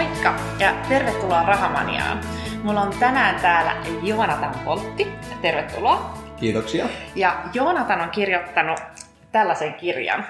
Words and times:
Moikka 0.00 0.34
ja 0.58 0.74
tervetuloa 0.88 1.42
Rahamaniaan. 1.42 2.20
Mulla 2.62 2.80
on 2.80 2.92
tänään 3.00 3.40
täällä 3.40 3.76
Joonatan 4.02 4.54
Poltti. 4.64 5.08
Tervetuloa. 5.42 6.18
Kiitoksia. 6.36 6.86
Ja 7.14 7.42
Joonatan 7.54 8.00
on 8.00 8.10
kirjoittanut 8.10 8.80
tällaisen 9.32 9.74
kirjan. 9.74 10.26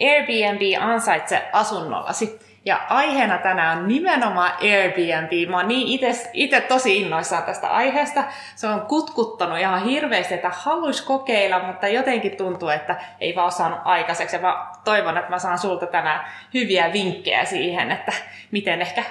Airbnb 0.00 0.60
ansaitse 0.80 1.48
asunnollasi. 1.52 2.38
Ja 2.66 2.80
aiheena 2.88 3.38
tänään 3.38 3.78
on 3.78 3.88
nimenomaan 3.88 4.52
Airbnb. 4.62 5.50
Mä 5.50 5.56
oon 5.56 5.68
niin 5.68 6.00
itse 6.32 6.60
tosi 6.60 6.96
innoissaan 7.00 7.42
tästä 7.42 7.68
aiheesta. 7.68 8.24
Se 8.54 8.66
on 8.66 8.80
kutkuttanut 8.80 9.58
ihan 9.58 9.84
hirveästi, 9.84 10.34
että 10.34 10.50
haluais 10.54 11.02
kokeilla, 11.02 11.66
mutta 11.66 11.88
jotenkin 11.88 12.36
tuntuu, 12.36 12.68
että 12.68 12.96
ei 13.20 13.36
vaan 13.36 13.52
saanut 13.52 13.78
aikaiseksi. 13.84 14.36
Ja 14.36 14.42
mä 14.42 14.66
toivon, 14.84 15.18
että 15.18 15.30
mä 15.30 15.38
saan 15.38 15.58
sulta 15.58 15.86
tänään 15.86 16.24
hyviä 16.54 16.92
vinkkejä 16.92 17.44
siihen, 17.44 17.90
että 17.90 18.12
miten 18.50 18.82
ehkä 18.82 19.04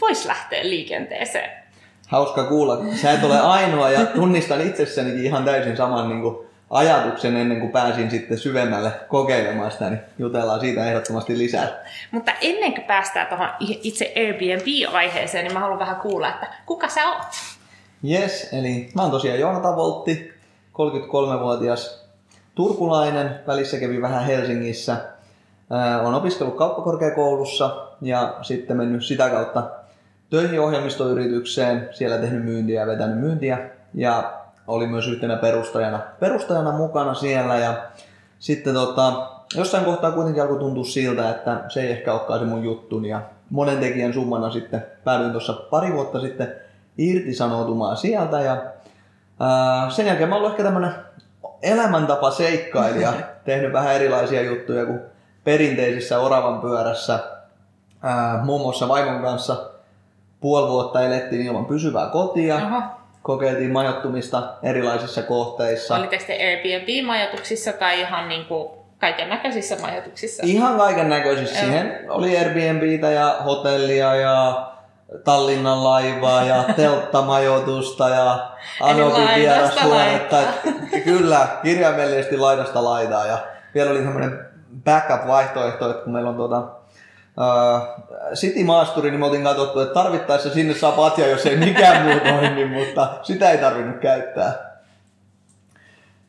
vois 0.00 0.26
lähteä 0.26 0.60
liikenteeseen. 0.62 1.50
Hauska 2.08 2.44
kuulla. 2.44 2.78
Sä 2.94 3.12
et 3.12 3.24
ole 3.24 3.40
ainoa 3.40 3.90
ja 3.90 4.06
tunnistan 4.06 4.60
itsessäni 4.60 5.24
ihan 5.24 5.44
täysin 5.44 5.76
saman 5.76 6.08
niin 6.08 6.22
kuin 6.22 6.46
ajatuksen 6.74 7.36
ennen 7.36 7.60
kuin 7.60 7.72
pääsin 7.72 8.10
sitten 8.10 8.38
syvemmälle 8.38 8.92
kokeilemaan 9.08 9.70
sitä, 9.70 9.90
niin 9.90 10.00
jutellaan 10.18 10.60
siitä 10.60 10.86
ehdottomasti 10.86 11.38
lisää. 11.38 11.68
Mutta 12.10 12.32
ennen 12.40 12.74
kuin 12.74 12.84
päästään 12.84 13.26
tuohon 13.26 13.48
itse 13.60 14.12
Airbnb-aiheeseen, 14.16 15.44
niin 15.44 15.54
mä 15.54 15.60
haluan 15.60 15.78
vähän 15.78 15.96
kuulla, 15.96 16.28
että 16.28 16.46
kuka 16.66 16.88
sä 16.88 17.08
oot? 17.08 17.26
Yes, 18.10 18.48
eli 18.52 18.90
mä 18.94 19.02
oon 19.02 19.10
tosiaan 19.10 19.40
Joonata 19.40 19.76
Voltti, 19.76 20.32
33-vuotias 20.72 22.04
turkulainen, 22.54 23.40
välissä 23.46 23.76
kävi 23.76 24.02
vähän 24.02 24.24
Helsingissä. 24.24 24.96
Olen 26.02 26.14
opiskellut 26.14 26.56
kauppakorkeakoulussa 26.56 27.86
ja 28.00 28.34
sitten 28.42 28.76
mennyt 28.76 29.04
sitä 29.04 29.30
kautta 29.30 29.70
töihin 30.30 30.60
ohjelmistoyritykseen, 30.60 31.88
siellä 31.92 32.18
tehnyt 32.18 32.44
myyntiä 32.44 32.80
ja 32.80 32.86
vetänyt 32.86 33.20
myyntiä. 33.20 33.58
Ja 33.94 34.43
oli 34.66 34.86
myös 34.86 35.08
yhtenä 35.08 35.36
perustajana, 35.36 36.00
perustajana 36.20 36.72
mukana 36.72 37.14
siellä 37.14 37.56
ja 37.56 37.74
sitten 38.38 38.74
tota, 38.74 39.30
jossain 39.54 39.84
kohtaa 39.84 40.12
kuitenkin 40.12 40.42
alkoi 40.42 40.58
tuntua 40.58 40.84
siltä, 40.84 41.30
että 41.30 41.60
se 41.68 41.80
ei 41.80 41.90
ehkä 41.90 42.12
olekaan 42.12 42.40
se 42.40 42.46
mun 42.46 42.64
juttuni 42.64 43.08
ja 43.08 43.20
monen 43.50 43.78
tekijän 43.78 44.12
summana 44.12 44.50
sitten 44.50 44.86
päädyin 45.04 45.32
tuossa 45.32 45.52
pari 45.52 45.92
vuotta 45.92 46.20
sitten 46.20 46.54
irtisanoutumaan 46.98 47.96
sieltä 47.96 48.40
ja 48.40 48.62
ää, 49.40 49.90
sen 49.90 50.06
jälkeen 50.06 50.28
mä 50.28 50.36
oon 50.36 50.50
ehkä 50.50 50.62
tämmönen 50.62 50.94
elämäntapa 51.62 52.30
seikkailija, 52.30 53.12
tehnyt 53.44 53.72
vähän 53.72 53.94
erilaisia 53.94 54.42
juttuja 54.42 54.86
kuin 54.86 55.00
perinteisissä 55.44 56.20
oravan 56.20 56.60
pyörässä. 56.60 57.18
Ää, 58.02 58.40
muun 58.44 58.60
muassa 58.60 58.88
vaimon 58.88 59.22
kanssa 59.22 59.70
puoli 60.40 60.68
vuotta 60.68 61.02
elettiin 61.02 61.46
ilman 61.46 61.66
pysyvää 61.66 62.06
kotia. 62.06 62.56
Aha 62.56 63.03
kokeiltiin 63.24 63.72
majoittumista 63.72 64.42
erilaisissa 64.62 65.22
kohteissa. 65.22 65.96
Olitteko 65.96 66.24
te 66.26 66.32
Airbnb-majoituksissa 66.32 67.72
tai 67.72 68.00
ihan 68.00 68.28
niin 68.28 68.44
kuin 68.44 68.70
kaiken 68.98 69.28
näköisissä 69.28 69.76
majoituksissa? 69.80 70.42
Ihan 70.46 70.76
kaiken 70.76 71.08
näköisissä. 71.08 71.60
Siihen 71.60 72.00
oli 72.08 72.38
Airbnbitä 72.38 73.10
ja 73.10 73.36
hotellia 73.44 74.14
ja 74.14 74.66
Tallinnan 75.24 75.84
laivaa 75.84 76.44
ja 76.44 76.64
telttamajoitusta 76.76 78.08
ja 78.08 78.50
Anopin 78.80 79.28
vierashuonetta. 79.34 80.36
Kyllä, 81.04 81.46
kirjaimellisesti 81.62 82.36
laidasta 82.36 82.84
laidaa. 82.84 83.26
Ja 83.26 83.38
vielä 83.74 83.90
oli 83.90 84.02
semmoinen 84.02 84.38
backup-vaihtoehto, 84.84 85.90
että 85.90 86.04
kun 86.04 86.12
meillä 86.12 86.30
on 86.30 86.36
tuota, 86.36 86.62
City 88.34 88.64
Maasturi, 88.64 89.10
niin 89.10 89.20
me 89.20 89.26
oltiin 89.26 89.44
katsottu, 89.44 89.80
että 89.80 89.94
tarvittaessa 89.94 90.50
sinne 90.50 90.74
saa 90.74 90.92
patja, 90.92 91.26
jos 91.26 91.46
ei 91.46 91.56
mikään 91.56 92.06
muu 92.06 92.20
toimi, 92.20 92.64
mutta 92.78 93.08
sitä 93.22 93.50
ei 93.50 93.58
tarvinnut 93.58 94.00
käyttää. 94.00 94.74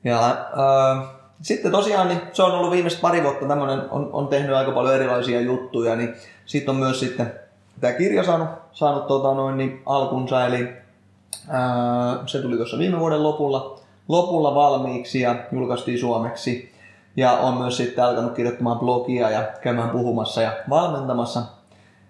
Ja, 0.04 0.38
uh, 0.54 1.08
sitten 1.42 1.72
tosiaan 1.72 2.08
niin 2.08 2.22
se 2.34 2.44
on 2.44 2.52
ollut 2.52 2.72
viimeiset 2.72 3.02
pari 3.02 3.24
vuotta 3.24 3.46
tämmöinen, 3.46 3.82
on, 3.92 4.10
on 4.14 4.28
tehnyt 4.28 4.56
aika 4.56 4.72
paljon 4.72 4.96
erilaisia 4.96 5.42
juttuja, 5.42 5.96
niin 5.96 6.16
sitten 6.46 6.76
on 6.76 6.80
myös 6.80 7.00
sitten 7.00 7.34
tämä 7.82 7.94
kirja 7.94 8.24
saanut, 8.24 8.50
saanut 8.72 9.08
tota 9.08 9.34
noin, 9.34 9.58
niin 9.58 9.82
alkunsa, 9.86 10.46
eli 10.46 10.64
uh, 10.64 12.24
se 12.26 12.42
tuli 12.42 12.58
tuossa 12.58 12.78
viime 12.78 13.00
vuoden 13.00 13.24
lopulla, 13.24 13.80
lopulla 14.08 14.56
valmiiksi 14.56 15.22
ja 15.22 15.36
julkaistiin 15.52 16.00
suomeksi. 16.00 16.76
Ja 17.18 17.32
on 17.32 17.54
myös 17.54 17.78
sitten 17.78 18.04
alkanut 18.04 18.34
kirjoittamaan 18.34 18.80
blogia 18.80 19.30
ja 19.30 19.44
käymään 19.62 19.90
puhumassa 19.90 20.42
ja 20.42 20.52
valmentamassa 20.70 21.42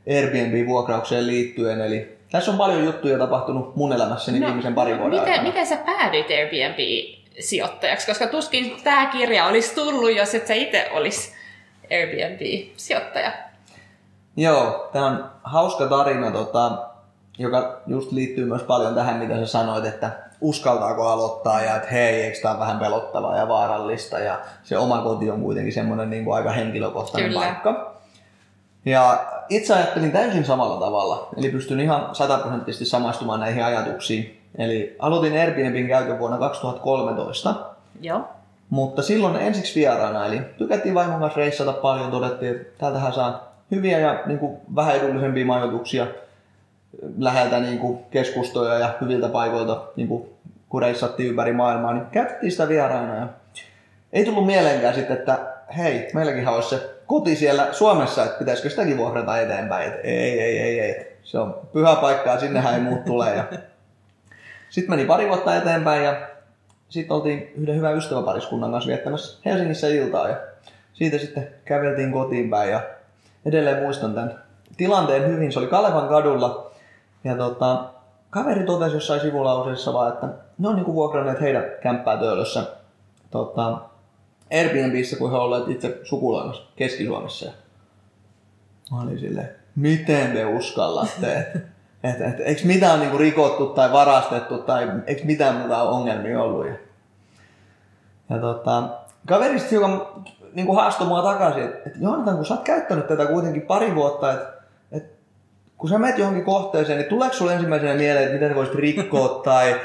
Airbnb-vuokraukseen 0.09 1.27
liittyen. 1.27 1.81
Eli 1.81 2.17
tässä 2.31 2.51
on 2.51 2.57
paljon 2.57 2.85
juttuja 2.85 3.17
tapahtunut 3.17 3.75
mun 3.75 3.93
elämässäni 3.93 4.39
no, 4.39 4.45
viimeisen 4.47 4.75
parin 4.75 4.97
vuoden 4.99 5.19
miten, 5.19 5.33
aikana. 5.33 5.47
Miten 5.47 5.67
sä 5.67 5.77
päädyit 5.77 6.27
Airbnb-sijoittajaksi? 6.29 8.07
Koska 8.07 8.27
tuskin 8.27 8.75
tämä 8.83 9.05
kirja 9.05 9.45
olisi 9.45 9.75
tullut, 9.75 10.15
jos 10.15 10.35
et 10.35 10.47
sä 10.47 10.53
itse 10.53 10.89
olisi 10.94 11.33
Airbnb-sijoittaja. 11.91 13.31
Joo, 14.38 14.89
tämä 14.94 15.05
on 15.05 15.31
hauska 15.44 15.88
tarina, 15.88 16.31
tota, 16.31 16.88
joka 17.38 17.81
just 17.88 18.11
liittyy 18.11 18.45
myös 18.45 18.63
paljon 18.63 18.95
tähän, 18.95 19.17
mitä 19.17 19.39
sä 19.39 19.45
sanoit, 19.45 19.85
että 19.85 20.11
uskaltaako 20.41 21.07
aloittaa 21.07 21.61
ja 21.61 21.75
että 21.75 21.89
hei, 21.89 22.21
eikö 22.21 22.38
tämä 22.41 22.59
vähän 22.59 22.79
pelottavaa 22.79 23.38
ja 23.38 23.47
vaarallista 23.47 24.19
ja 24.19 24.39
se 24.63 24.77
oma 24.77 25.01
koti 25.01 25.29
on 25.29 25.41
kuitenkin 25.41 25.73
semmoinen 25.73 26.09
niin 26.09 26.25
kuin 26.25 26.35
aika 26.35 26.51
henkilökohtainen 26.51 27.31
Kyllä. 27.31 27.45
paikka. 27.45 27.94
Ja 28.85 29.25
itse 29.50 29.73
ajattelin 29.73 30.12
täysin 30.12 30.46
samalla 30.46 30.85
tavalla, 30.85 31.29
eli 31.38 31.50
pystyn 31.50 31.79
ihan 31.79 32.16
sataprosenttisesti 32.16 32.85
samastumaan 32.85 33.40
näihin 33.40 33.66
ajatuksiin. 33.66 34.41
Eli 34.57 34.96
aloitin 35.00 35.40
Airbnbin 35.40 35.88
käytön 35.88 36.19
vuonna 36.19 36.38
2013. 36.38 37.56
Joo. 38.01 38.22
Mutta 38.69 39.01
silloin 39.01 39.35
ensiksi 39.35 39.79
vieraana, 39.79 40.25
eli 40.25 40.41
tykättiin 40.57 40.95
vaimon 40.95 41.19
kanssa 41.19 41.40
reissata 41.40 41.74
paljon, 41.74 42.12
todettiin, 42.12 42.56
että 42.56 42.79
täältähän 42.79 43.13
saa 43.13 43.56
hyviä 43.72 44.00
ja 44.00 44.24
niin 44.25 44.40
kuin, 44.40 44.57
vähän 44.75 44.95
edullisempia 44.95 45.45
majoituksia 45.45 46.07
läheltä 47.18 47.59
niin 47.59 47.79
kuin, 47.79 48.00
keskustoja 48.12 48.79
ja 48.79 48.94
hyviltä 49.01 49.29
paikoilta 49.29 49.84
niin 49.95 50.07
kuin, 50.07 50.29
kun 50.69 50.81
reissattiin 50.81 51.29
ympäri 51.29 51.53
maailmaa, 51.53 51.94
niin 51.94 52.06
käytettiin 52.06 52.51
sitä 52.51 52.68
vieraana. 52.68 53.16
Ja 53.16 53.28
ei 54.13 54.25
tullut 54.25 54.45
mieleenkään 54.45 54.95
sitten, 54.95 55.18
että 55.18 55.40
hei, 55.78 56.09
meilläkin 56.13 56.47
olisi 56.47 56.69
se 56.69 56.94
koti 57.07 57.35
siellä 57.35 57.73
Suomessa, 57.73 58.23
että 58.23 58.39
pitäisikö 58.39 58.69
sitäkin 58.69 58.97
vuokrata 58.97 59.39
eteenpäin. 59.39 59.88
Että 59.88 60.01
ei, 60.03 60.39
ei, 60.39 60.59
ei, 60.59 60.79
ei. 60.79 61.17
Se 61.23 61.39
on 61.39 61.59
pyhä 61.73 61.95
paikka 61.95 62.29
ja 62.29 62.39
sinnehän 62.39 62.73
ei 62.73 62.79
muut 62.79 63.05
tule. 63.05 63.35
Ja... 63.35 63.45
Sitten 64.69 64.89
meni 64.89 65.05
pari 65.05 65.27
vuotta 65.27 65.55
eteenpäin 65.55 66.03
ja 66.03 66.27
sitten 66.89 67.15
oltiin 67.15 67.53
yhden 67.57 67.75
hyvän 67.75 67.97
ystäväpariskunnan 67.97 68.71
kanssa 68.71 68.88
viettämässä 68.88 69.39
Helsingissä 69.45 69.88
iltaa 69.88 70.29
ja 70.29 70.38
siitä 70.94 71.17
sitten 71.17 71.47
käveltiin 71.65 72.11
kotiin 72.11 72.49
päin 72.49 72.71
ja 72.71 72.81
edelleen 73.45 73.83
muistan 73.83 74.13
tämän 74.13 74.39
tilanteen 74.77 75.27
hyvin. 75.27 75.51
Se 75.51 75.59
oli 75.59 75.67
Kalevan 75.67 76.07
kadulla 76.07 76.71
ja 77.23 77.35
tota, 77.35 77.85
kaveri 78.29 78.63
totesi 78.63 78.95
jossain 78.95 79.21
sivulauseessa 79.21 79.94
vaan, 79.94 80.13
että 80.13 80.27
ne 80.57 80.67
on 80.67 80.75
niinku 80.75 80.94
vuokranneet 80.94 81.41
heidän 81.41 81.63
kämppää 81.81 82.17
Töölössä 82.17 82.63
tota, 83.31 83.77
Airbnbissä, 84.51 85.17
kun 85.17 85.31
he 85.31 85.38
olleet 85.38 85.67
itse 85.67 86.00
sukulaimassa 86.03 86.63
Keski-Suomessa. 86.75 87.51
Mä 88.91 89.01
olin 89.01 89.19
silleen, 89.19 89.50
miten 89.75 90.31
te 90.31 90.45
uskallatte? 90.45 91.39
että 91.39 91.59
et, 92.03 92.22
et, 92.22 92.39
eikö 92.39 92.61
mitään 92.63 93.00
niinku 93.00 93.17
rikottu 93.17 93.66
tai 93.66 93.91
varastettu 93.91 94.57
tai 94.57 94.91
eikö 95.07 95.22
mitään 95.25 95.56
muuta 95.56 95.83
ongelmia 95.83 96.44
ollut? 96.44 96.67
Ja, 96.67 96.75
ja 98.29 98.39
tota, 98.39 98.89
kaverista 99.28 99.69
hiukan 99.69 100.01
niin 100.53 100.75
haastoi 100.75 101.07
mua 101.07 101.21
takaisin, 101.21 101.63
että 101.63 101.89
et 101.89 101.95
Joonatan, 102.01 102.36
kun 102.36 102.45
sä 102.45 102.53
oot 102.53 102.63
käyttänyt 102.63 103.07
tätä 103.07 103.25
kuitenkin 103.25 103.62
pari 103.62 103.95
vuotta, 103.95 104.33
että 104.92 105.15
kun 105.77 105.89
sä 105.89 105.97
menet 105.97 106.18
johonkin 106.18 106.45
kohteeseen, 106.45 106.97
niin 106.97 107.09
tuleeko 107.09 107.36
sulle 107.36 107.53
ensimmäisenä 107.53 107.94
mieleen, 107.94 108.24
että 108.24 108.33
miten 108.33 108.50
sä 108.50 108.56
voisit 108.56 108.75
rikkoa 108.75 109.42
tai 109.44 109.81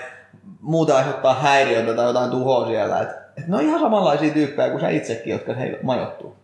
muuta 0.60 0.96
aiheuttaa 0.96 1.34
häiriötä 1.34 1.94
tai 1.94 2.06
jotain 2.06 2.30
tuhoa 2.30 2.66
siellä. 2.66 3.00
Et, 3.00 3.08
et 3.40 3.48
ne 3.48 3.56
on 3.56 3.62
ihan 3.62 3.80
samanlaisia 3.80 4.32
tyyppejä 4.32 4.70
kuin 4.70 4.80
sä 4.80 4.88
itsekin, 4.88 5.32
jotka 5.32 5.54
heillä 5.54 5.78
majoittuu. 5.82 6.36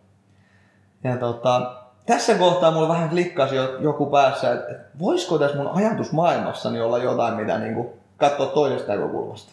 Ja 1.03 1.17
tota, 1.17 1.75
tässä 2.05 2.35
kohtaa 2.35 2.71
mulla 2.71 2.87
vähän 2.87 3.09
klikkasi 3.09 3.55
joku 3.79 4.05
päässä, 4.05 4.53
että 4.53 4.71
et 4.71 4.77
voisiko 4.99 5.37
tässä 5.37 5.57
mun 5.57 5.67
ajatusmaailmassani 5.67 6.81
olla 6.81 6.97
jotain, 6.97 7.33
mitä 7.33 7.57
niinku 7.57 7.97
katsoa 8.17 8.45
toisesta 8.47 8.95
näkökulmasta. 8.95 9.51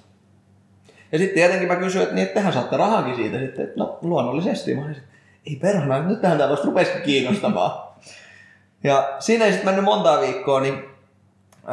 Ja 1.12 1.19
sitten 1.19 1.35
tietenkin 1.35 1.69
mä 1.69 1.76
kysyin, 1.76 2.02
että, 2.02 2.14
niin, 2.14 2.23
että 2.23 2.35
tehän 2.35 2.52
saatte 2.52 2.76
rahankin 2.76 3.17
siitä 3.17 3.38
sitten, 3.38 3.64
että 3.64 3.81
no 3.81 3.99
luonnollisesti. 4.02 4.75
Mä 4.75 4.85
olisin, 4.85 5.02
ei 5.47 5.56
perhana, 5.56 6.02
nyt 6.02 6.20
tähän 6.20 6.38
tämä 6.38 6.50
vasta 6.50 6.67
rupesikin 6.67 7.02
kiinnostamaan. 7.02 7.85
Ja 8.85 9.17
siinä 9.19 9.44
ei 9.44 9.52
sitten 9.52 9.69
mennyt 9.69 9.85
montaa 9.85 10.20
viikkoa, 10.20 10.61
niin 10.61 10.85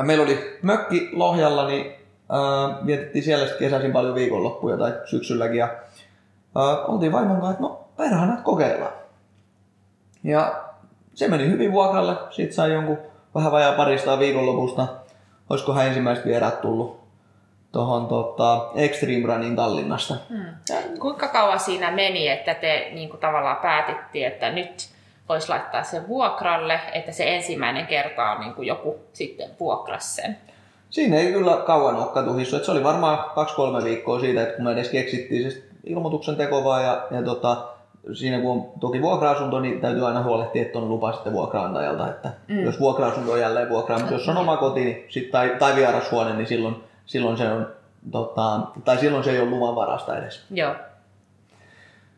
meillä 0.02 0.24
oli 0.24 0.60
mökki 0.62 1.10
Lohjalla, 1.14 1.68
niin 1.68 2.01
äh, 2.34 2.86
vietettiin 2.86 3.24
siellä 3.24 3.46
sitten 3.46 3.68
kesäisin 3.68 3.92
paljon 3.92 4.16
viikonloppuja 4.16 4.78
tai 4.78 4.94
syksylläkin. 5.06 5.58
Ja 5.58 5.66
äh, 6.58 6.90
oltiin 6.90 7.12
vaimon 7.12 7.36
kanssa, 7.36 7.52
että 7.52 7.64
no 7.64 7.88
perhana 7.98 8.42
kokeillaan. 8.42 8.94
Ja 10.24 10.64
se 11.14 11.28
meni 11.28 11.48
hyvin 11.48 11.72
vuokralle, 11.72 12.16
sitten 12.30 12.56
sai 12.56 12.74
jonkun 12.74 12.98
vähän 13.36 13.52
vajaa 13.52 13.74
parista 13.74 14.20
viikonlopusta. 14.20 14.88
Olisikohan 15.50 15.88
ensimmäiset 15.88 16.26
vieraat 16.26 16.62
tullut 16.62 17.02
tuohon 17.72 18.08
tota, 18.08 18.70
Extreme 18.76 19.28
Runin 19.28 19.56
Tallinnasta. 19.56 20.16
Hmm. 20.30 20.46
Kuinka 21.00 21.28
kauan 21.28 21.60
siinä 21.60 21.92
meni, 21.92 22.28
että 22.28 22.54
te 22.54 22.92
niin 22.94 23.10
kuin 23.10 23.20
tavallaan 23.20 23.58
päätitte, 23.58 24.26
että 24.26 24.50
nyt 24.50 24.90
voisi 25.30 25.50
laittaa 25.50 25.84
sen 25.84 26.08
vuokralle, 26.08 26.80
että 26.94 27.12
se 27.12 27.36
ensimmäinen 27.36 27.88
kerta 27.88 28.32
on 28.32 28.40
niin 28.40 28.54
kuin 28.54 28.68
joku 28.68 29.00
sitten 29.14 29.50
vuokras 29.60 30.16
sen? 30.16 30.38
Siinä 30.92 31.18
ei 31.18 31.34
kyllä 31.34 31.58
kauan 31.58 31.96
ole 31.96 32.06
katuhissu. 32.06 32.60
Se 32.60 32.72
oli 32.72 32.84
varmaan 32.84 33.20
kaksi-kolme 33.36 33.84
viikkoa 33.84 34.20
siitä, 34.20 34.44
että 34.44 34.56
kun 34.56 34.66
me 34.66 34.72
edes 34.72 34.90
keksittiin 34.90 35.52
se 35.52 35.64
ilmoituksen 35.84 36.36
teko 36.36 36.64
vaan 36.64 36.84
ja, 36.84 37.08
ja 37.12 37.24
tota, 37.24 37.68
siinä 38.14 38.42
kun 38.42 38.52
on 38.52 38.72
toki 38.80 39.02
vuokra-asunto, 39.02 39.60
niin 39.60 39.82
täytyy 39.82 40.08
aina 40.08 40.24
huolehtia, 40.24 40.62
että 40.62 40.80
on 40.80 40.90
lupa 40.90 41.12
sitten 41.12 41.34
vuokraantajalta, 41.34 42.10
että 42.10 42.30
mm. 42.48 42.64
jos 42.64 42.80
vuokra-asunto 42.80 43.32
on 43.32 43.40
jälleen 43.40 43.70
vuokraa, 43.70 44.00
mutta 44.00 44.14
jos 44.14 44.30
on 44.30 44.38
oma 44.38 44.58
koti 44.58 44.86
niin 44.86 45.06
sit, 45.10 45.32
tai, 45.32 45.56
tai 45.60 45.76
vierashuone, 45.76 46.34
niin 46.34 46.48
silloin, 46.48 46.76
silloin 47.06 47.38
se 47.38 47.52
on 47.52 47.68
tota, 48.12 48.60
tai 48.86 48.98
silloin 48.98 49.24
se 49.24 49.32
ei 49.32 49.40
ole 49.40 49.50
luvan 49.50 49.76
varasta 49.76 50.18
edes. 50.18 50.46
Joo. 50.52 50.76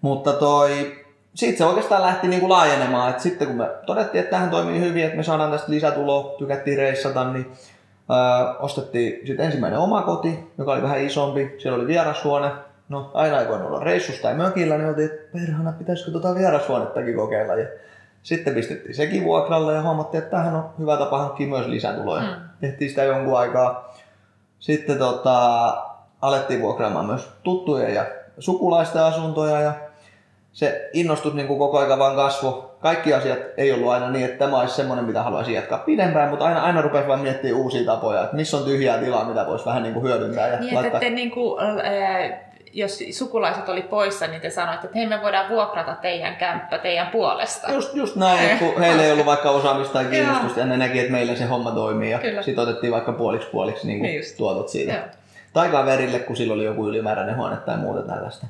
Mutta 0.02 0.34
toi, 0.34 0.96
sitten 1.36 1.58
se 1.58 1.66
oikeastaan 1.66 2.02
lähti 2.02 2.28
niinku 2.28 2.50
laajenemaan. 2.50 3.10
Et 3.10 3.20
sitten 3.20 3.48
kun 3.48 3.58
me 3.58 3.70
todettiin, 3.86 4.20
että 4.20 4.32
tähän 4.32 4.50
toimii 4.50 4.80
hyvin, 4.80 5.04
että 5.04 5.18
me 5.18 5.24
saadaan 5.24 5.52
tästä 5.52 5.72
lisätuloa, 5.72 6.36
tykättiin 6.38 6.78
reissata, 6.78 7.34
niin 7.34 7.52
öö, 8.10 8.60
ostettiin 8.60 9.28
sitten 9.28 9.46
ensimmäinen 9.46 9.80
oma 9.80 10.02
koti, 10.02 10.54
joka 10.58 10.74
oli 10.74 10.82
vähän 10.82 11.02
isompi. 11.02 11.56
Siellä 11.58 11.78
oli 11.78 11.88
vierashuone. 11.88 12.52
No 12.90 13.12
aina 13.14 13.42
ei 13.42 13.48
voinut 13.48 13.68
olla 13.68 13.80
reissussa 13.80 14.22
tai 14.22 14.34
mökillä, 14.34 14.78
niin 14.78 14.90
oltiin, 14.90 15.12
että 15.12 15.38
perhana, 15.38 15.72
pitäisikö 15.72 16.12
tuota 16.12 16.36
vierashuonettakin 16.36 17.16
kokeilla. 17.16 17.56
Ja 17.56 17.68
sitten 18.24 18.54
pistettiin 18.54 18.96
sekin 18.96 19.24
vuokralle 19.24 19.74
ja 19.74 19.82
huomattiin, 19.82 20.24
että 20.24 20.38
tähän 20.38 20.56
on 20.56 20.70
hyvä 20.80 20.98
tapa 20.98 21.18
hankkia 21.18 21.48
myös 21.48 21.68
lisätuloja. 21.68 22.22
Mm. 22.22 22.36
Tehtiin 22.62 22.90
sitä 22.90 23.04
jonkun 23.04 23.38
aikaa. 23.38 23.96
Sitten 24.60 24.98
tota, 24.98 25.68
alettiin 26.22 26.62
vuokraamaan 26.62 27.06
myös 27.06 27.30
tuttuja 27.44 27.90
ja 27.90 28.06
sukulaisten 28.40 29.04
asuntoja 29.04 29.62
ja 29.62 29.74
se 30.54 30.90
innostus 30.94 31.34
niin 31.34 31.48
kuin 31.48 31.60
koko 31.60 31.78
ajan 31.78 32.00
vaan 32.00 32.16
kasvoi. 32.16 32.64
Kaikki 32.80 33.14
asiat 33.14 33.40
ei 33.58 33.72
ollut 33.72 33.92
aina 33.92 34.10
niin, 34.10 34.26
että 34.26 34.46
tämä 34.46 34.60
olisi 34.60 34.76
semmoinen, 34.76 35.06
mitä 35.06 35.24
haluaisin 35.24 35.54
jatkaa 35.54 35.78
pidempään, 35.78 36.30
mutta 36.30 36.46
aina, 36.46 36.62
aina 36.62 36.82
rupesi 36.82 37.08
vaan 37.08 37.20
miettimään 37.20 37.62
uusia 37.62 37.86
tapoja, 37.86 38.24
että 38.24 38.36
missä 38.36 38.58
on 38.58 38.64
tyhjää 38.64 38.98
tilaa, 38.98 39.26
mitä 39.26 39.48
voisi 39.48 39.66
vähän 39.66 39.84
niin 39.84 39.94
kuin 39.94 40.04
hyödyntää. 40.04 40.48
Ja 40.48 40.60
niin, 40.60 40.76
laittaa... 40.76 40.98
että 40.98 41.00
te, 41.00 41.10
niin 41.10 41.32
kuin, 41.32 41.62
äh, 41.62 42.40
jos 42.74 43.00
sukulaiset 43.12 43.70
oli 43.70 43.82
poissa, 43.82 44.28
niin 44.28 44.42
te 44.42 44.50
sanoitte, 44.50 44.88
että 44.88 44.98
hei 44.98 45.08
me 45.08 45.22
voidaan 45.22 45.50
vuokrata 45.50 45.96
teidän 46.02 46.36
kämppä 46.36 46.78
teidän 46.78 47.08
puolesta. 47.08 47.72
Just, 47.72 47.96
just 47.96 48.16
näin, 48.16 48.60
kun 48.60 48.80
heillä 48.80 49.04
ei 49.04 49.12
ollut 49.12 49.26
vaikka 49.26 49.50
osaamista 49.50 49.94
tai 49.94 50.06
kiinnostusta 50.12 50.60
ja 50.60 50.66
ne 50.66 50.78
näki, 50.78 51.00
että 51.00 51.12
meillä 51.12 51.36
se 51.36 51.46
homma 51.46 51.72
toimii 51.72 52.12
ja 52.12 52.20
sitten 52.42 52.64
otettiin 52.64 52.94
vaikka 52.94 53.12
puoliksi 53.12 53.50
puoliksi 53.50 53.88
niin 53.88 54.00
kuin 54.00 54.08
niin 54.08 54.24
tuotot 54.38 54.70
siitä. 54.70 54.94
Joo. 54.94 55.04
Tai 55.54 55.70
kaverille, 55.70 56.20
kun 56.20 56.36
sillä 56.36 56.54
oli 56.54 56.66
joku 56.66 56.88
ylimääräinen 56.88 57.38
huone 57.38 57.56
tai 57.58 57.78
muuta 57.78 58.02
tällaista. 58.02 58.48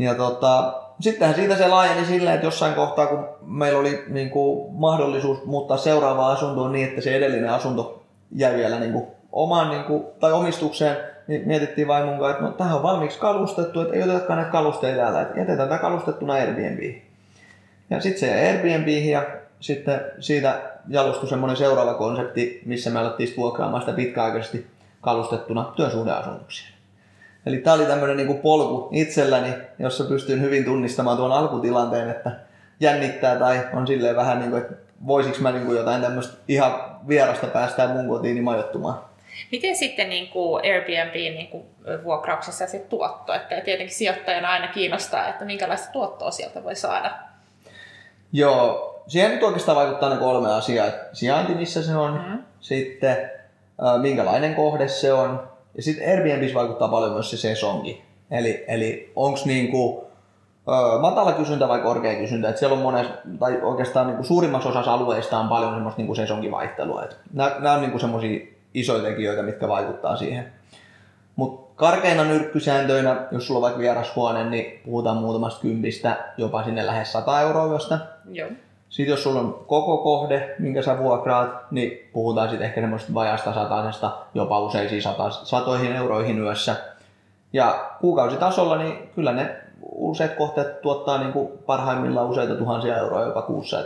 Ja 0.00 0.14
tota, 0.14 0.82
sittenhän 1.00 1.36
siitä 1.36 1.56
se 1.56 1.68
laajeni 1.68 2.06
silleen, 2.06 2.34
että 2.34 2.46
jossain 2.46 2.74
kohtaa, 2.74 3.06
kun 3.06 3.28
meillä 3.42 3.78
oli 3.78 4.04
niin 4.08 4.30
kuin, 4.30 4.74
mahdollisuus 4.74 5.44
muuttaa 5.44 5.76
seuraavaan 5.76 6.32
asuntoon 6.32 6.72
niin, 6.72 6.88
että 6.88 7.00
se 7.00 7.16
edellinen 7.16 7.50
asunto 7.50 8.02
jäi 8.32 8.56
vielä 8.56 8.80
niin 8.80 8.92
kuin, 8.92 9.06
omaan 9.32 9.70
niin 9.70 9.84
kuin, 9.84 10.04
tai 10.20 10.32
omistukseen, 10.32 10.96
niin 11.26 11.42
mietittiin 11.46 11.88
vain 11.88 12.04
mun 12.04 12.18
kanssa, 12.18 12.30
että 12.30 12.44
no, 12.44 12.52
tähän 12.52 12.76
on 12.76 12.82
valmiiksi 12.82 13.18
kalustettu, 13.18 13.80
että 13.80 13.94
ei 13.94 14.02
otetakaan 14.02 14.36
näitä 14.36 14.52
kalusteita 14.52 14.96
täällä, 14.96 15.22
että 15.22 15.40
jätetään 15.40 15.68
tämä 15.68 15.80
kalustettuna 15.80 16.32
Airbnbiin. 16.32 17.02
Ja 17.90 18.00
sitten 18.00 18.20
se 18.20 18.48
Airbnbiin 18.48 19.10
ja 19.10 19.26
sitten 19.60 20.00
siitä 20.20 20.60
jalostui 20.88 21.28
semmoinen 21.28 21.56
seuraava 21.56 21.94
konsepti, 21.94 22.62
missä 22.66 22.90
me 22.90 22.98
alettiin 22.98 23.34
vuokraamaan 23.36 23.82
sitä 23.82 23.92
pitkäaikaisesti 23.92 24.66
kalustettuna 25.00 25.72
työsuhdeasunnuksia. 25.76 26.79
Eli 27.46 27.56
tämä 27.56 27.74
oli 27.74 27.86
tämmöinen 27.86 28.16
niin 28.16 28.38
polku 28.38 28.88
itselläni, 28.92 29.54
jossa 29.78 30.04
pystyin 30.04 30.42
hyvin 30.42 30.64
tunnistamaan 30.64 31.16
tuon 31.16 31.32
alkutilanteen, 31.32 32.10
että 32.10 32.30
jännittää 32.80 33.36
tai 33.36 33.60
on 33.74 33.86
silleen 33.86 34.16
vähän 34.16 34.38
niin 34.38 34.50
kuin, 34.50 34.62
että 34.62 34.74
voisiko 35.06 35.36
mä 35.40 35.52
niin 35.52 35.66
kuin 35.66 35.78
jotain 35.78 36.02
tämmöistä 36.02 36.36
ihan 36.48 36.96
vierasta 37.08 37.46
päästää 37.46 37.88
mun 37.88 38.08
kotiini 38.08 38.40
majoittumaan. 38.40 39.00
Miten 39.52 39.76
sitten 39.76 40.08
niin 40.08 40.28
kuin 40.28 40.64
Airbnb 40.64 41.14
niin 41.14 41.48
kuin 41.48 41.64
vuokrauksessa 42.04 42.66
se 42.66 42.78
tuotto? 42.78 43.34
Että 43.34 43.60
tietenkin 43.60 43.96
sijoittajana 43.96 44.50
aina 44.50 44.68
kiinnostaa, 44.68 45.28
että 45.28 45.44
minkälaista 45.44 45.92
tuottoa 45.92 46.30
sieltä 46.30 46.64
voi 46.64 46.76
saada. 46.76 47.10
Joo, 48.32 49.02
siihen 49.06 49.30
nyt 49.30 49.42
oikeastaan 49.42 49.76
vaikuttaa 49.76 50.10
ne 50.10 50.16
kolme 50.16 50.54
asiaa. 50.54 50.86
Sijainti, 51.12 51.54
missä 51.54 51.82
se 51.82 51.96
on, 51.96 52.12
mm-hmm. 52.12 52.42
sitten 52.60 53.30
minkälainen 54.00 54.54
kohde 54.54 54.88
se 54.88 55.12
on, 55.12 55.49
ja 55.76 55.82
sitten 55.82 56.08
Airbnb 56.10 56.54
vaikuttaa 56.54 56.88
paljon 56.88 57.12
myös 57.12 57.30
se 57.30 57.36
sesonki. 57.36 58.02
Eli, 58.30 58.64
eli 58.68 59.12
onko 59.16 59.38
niinku, 59.44 60.04
matala 61.00 61.32
kysyntä 61.32 61.68
vai 61.68 61.80
korkea 61.80 62.18
kysyntä. 62.18 62.48
Et 62.48 62.56
siellä 62.56 62.76
on 62.76 62.82
mones, 62.82 63.06
tai 63.38 63.60
oikeastaan 63.62 64.06
niinku 64.06 64.22
suurimmassa 64.22 64.68
osassa 64.68 64.94
alueista 64.94 65.38
on 65.38 65.48
paljon 65.48 65.74
semmoista 65.74 65.98
niinku 65.98 66.14
sesonkivaihtelua. 66.14 67.04
Nämä 67.32 67.72
on 67.72 67.80
niinku 67.80 67.98
semmoisia 67.98 68.46
isoja 68.74 69.02
tekijöitä, 69.02 69.42
mitkä 69.42 69.68
vaikuttaa 69.68 70.16
siihen. 70.16 70.52
Mutta 71.36 71.72
karkeina 71.76 72.24
nyrkkysääntöinä, 72.24 73.26
jos 73.30 73.46
sulla 73.46 73.58
on 73.58 73.62
vaikka 73.62 73.80
vierashuone, 73.80 74.50
niin 74.50 74.80
puhutaan 74.84 75.16
muutamasta 75.16 75.60
kympistä, 75.60 76.16
jopa 76.36 76.64
sinne 76.64 76.86
lähes 76.86 77.12
100 77.12 77.40
euroa 77.40 77.66
yöstä. 77.66 77.98
Joo. 78.32 78.48
Sitten 78.90 79.10
jos 79.10 79.22
sulla 79.22 79.40
on 79.40 79.64
koko 79.66 79.98
kohde, 79.98 80.54
minkä 80.58 80.82
sä 80.82 80.98
vuokraat, 80.98 81.70
niin 81.70 82.10
puhutaan 82.12 82.48
sitten 82.48 82.66
ehkä 82.66 82.80
semmoista 82.80 83.14
vajasta 83.14 83.54
satasesta, 83.54 84.10
jopa 84.34 84.60
useisiin 84.60 85.02
sata, 85.02 85.30
satoihin 85.30 85.92
euroihin 85.92 86.38
yössä. 86.38 86.76
Ja 87.52 87.90
kuukausitasolla, 88.00 88.78
niin 88.78 89.10
kyllä 89.14 89.32
ne 89.32 89.56
useat 89.82 90.32
kohteet 90.32 90.82
tuottaa 90.82 91.18
niin 91.18 91.32
kuin 91.32 91.48
parhaimmillaan 91.66 92.26
useita 92.26 92.54
tuhansia 92.54 92.96
euroa 92.96 93.22
jopa 93.22 93.42
kuussa. 93.42 93.78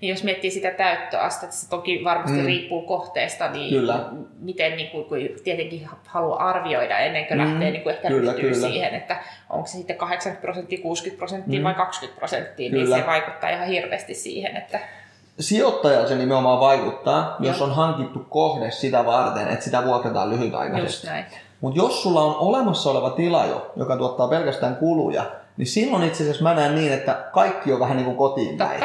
Niin 0.00 0.10
jos 0.10 0.24
miettii 0.24 0.50
sitä 0.50 0.70
täyttöastetta, 0.70 1.56
se 1.56 1.68
toki 1.68 2.00
varmasti 2.04 2.38
mm. 2.38 2.46
riippuu 2.46 2.82
kohteesta, 2.82 3.50
niin 3.50 3.70
kyllä. 3.70 4.04
miten 4.38 4.76
niin 4.76 4.90
kuin, 4.90 5.04
kun 5.04 5.18
tietenkin 5.44 5.88
haluaa 6.06 6.48
arvioida 6.48 6.98
ennen 6.98 7.26
kuin 7.26 7.40
mm. 7.40 7.44
lähtee 7.44 7.70
niin 7.70 7.82
kuin 7.82 7.94
ehkä 7.94 8.08
kyllä, 8.08 8.34
kyllä. 8.34 8.68
siihen, 8.68 8.94
että 8.94 9.16
onko 9.50 9.66
se 9.66 9.76
sitten 9.76 9.96
80 9.96 10.42
prosenttia, 10.42 10.82
60 10.82 11.18
prosenttia 11.18 11.60
mm. 11.60 11.64
vai 11.64 11.74
20 11.74 12.18
prosenttia, 12.18 12.72
niin 12.72 12.88
se 12.88 13.06
vaikuttaa 13.06 13.50
ihan 13.50 13.68
hirveästi 13.68 14.14
siihen, 14.14 14.56
että 14.56 14.80
Sijoittaja 15.40 16.08
se 16.08 16.14
nimenomaan 16.14 16.60
vaikuttaa, 16.60 17.36
Joo. 17.40 17.52
jos 17.52 17.62
on 17.62 17.74
hankittu 17.74 18.26
kohde 18.28 18.70
sitä 18.70 19.06
varten, 19.06 19.48
että 19.48 19.64
sitä 19.64 19.84
vuokrataan 19.84 20.30
lyhytaikaisesti. 20.30 21.08
Mutta 21.60 21.78
jos 21.78 22.02
sulla 22.02 22.22
on 22.22 22.36
olemassa 22.36 22.90
oleva 22.90 23.10
tila 23.10 23.46
jo, 23.46 23.72
joka 23.76 23.96
tuottaa 23.96 24.28
pelkästään 24.28 24.76
kuluja, 24.76 25.24
niin 25.56 25.66
silloin 25.66 26.04
itse 26.04 26.22
asiassa 26.22 26.42
mä 26.42 26.54
näen 26.54 26.74
niin, 26.74 26.92
että 26.92 27.24
kaikki 27.32 27.72
on 27.72 27.80
vähän 27.80 27.96
niin 27.96 28.04
kuin 28.04 28.16
kotiin 28.16 28.56
päin. 28.56 28.80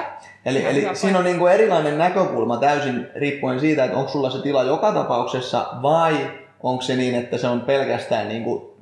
Eli, 0.46 0.66
eli 0.66 0.96
siinä 0.96 1.18
on 1.18 1.24
niin 1.24 1.40
kuin 1.40 1.54
erilainen 1.54 1.98
näkökulma 1.98 2.58
täysin 2.58 3.08
riippuen 3.16 3.60
siitä, 3.60 3.84
että 3.84 3.98
onko 3.98 4.12
sulla 4.12 4.30
se 4.30 4.42
tila 4.42 4.64
joka 4.64 4.92
tapauksessa 4.92 5.66
vai 5.82 6.32
onko 6.64 6.82
se 6.82 6.96
niin, 6.96 7.16
että 7.16 7.38
se 7.38 7.48
on 7.48 7.62
pelkästään 7.62 8.28
niin 8.30 8.44
kuin 8.44 8.74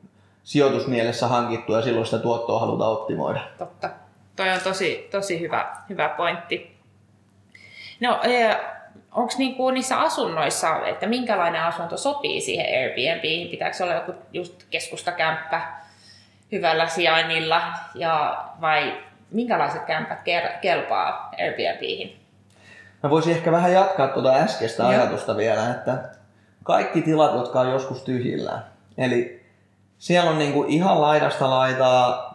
sijoitusmielessä 0.43 1.27
hankittu 1.27 1.73
ja 1.73 1.81
silloin 1.81 2.05
sitä 2.05 2.19
tuottoa 2.19 2.59
halutaan 2.59 2.91
optimoida. 2.91 3.39
Totta. 3.57 3.89
Toi 4.35 4.49
on 4.49 4.59
tosi, 4.63 5.07
tosi 5.11 5.39
hyvä, 5.39 5.75
hyvä 5.89 6.09
pointti. 6.09 6.77
No, 7.99 8.19
e, 8.23 8.55
onko 9.11 9.33
niinku 9.37 9.69
niissä 9.69 9.99
asunnoissa, 9.99 10.85
että 10.85 11.07
minkälainen 11.07 11.63
asunto 11.63 11.97
sopii 11.97 12.41
siihen 12.41 12.79
Airbnbiin? 12.79 13.49
Pitääkö 13.49 13.83
olla 13.83 13.93
joku 13.93 14.13
just 14.33 14.63
keskustakämppä 14.69 15.61
hyvällä 16.51 16.87
sijainnilla 16.87 17.61
ja 17.95 18.45
vai 18.61 18.97
minkälaiset 19.31 19.81
kämpät 19.83 20.19
kelpaa 20.61 21.31
Airbnbihin? 21.39 22.19
Mä 23.03 23.09
voisin 23.09 23.33
ehkä 23.33 23.51
vähän 23.51 23.73
jatkaa 23.73 24.07
tuota 24.07 24.33
äskeistä 24.33 24.87
ajatusta 24.87 25.37
vielä, 25.37 25.69
että 25.69 26.03
kaikki 26.63 27.01
tilat, 27.01 27.33
jotka 27.33 27.59
on 27.59 27.71
joskus 27.71 28.01
tyhjillään. 28.01 28.65
Eli 28.97 29.45
siellä 29.97 30.31
on 30.31 30.39
niinku 30.39 30.65
ihan 30.67 31.01
laidasta 31.01 31.49
laitaa 31.49 32.31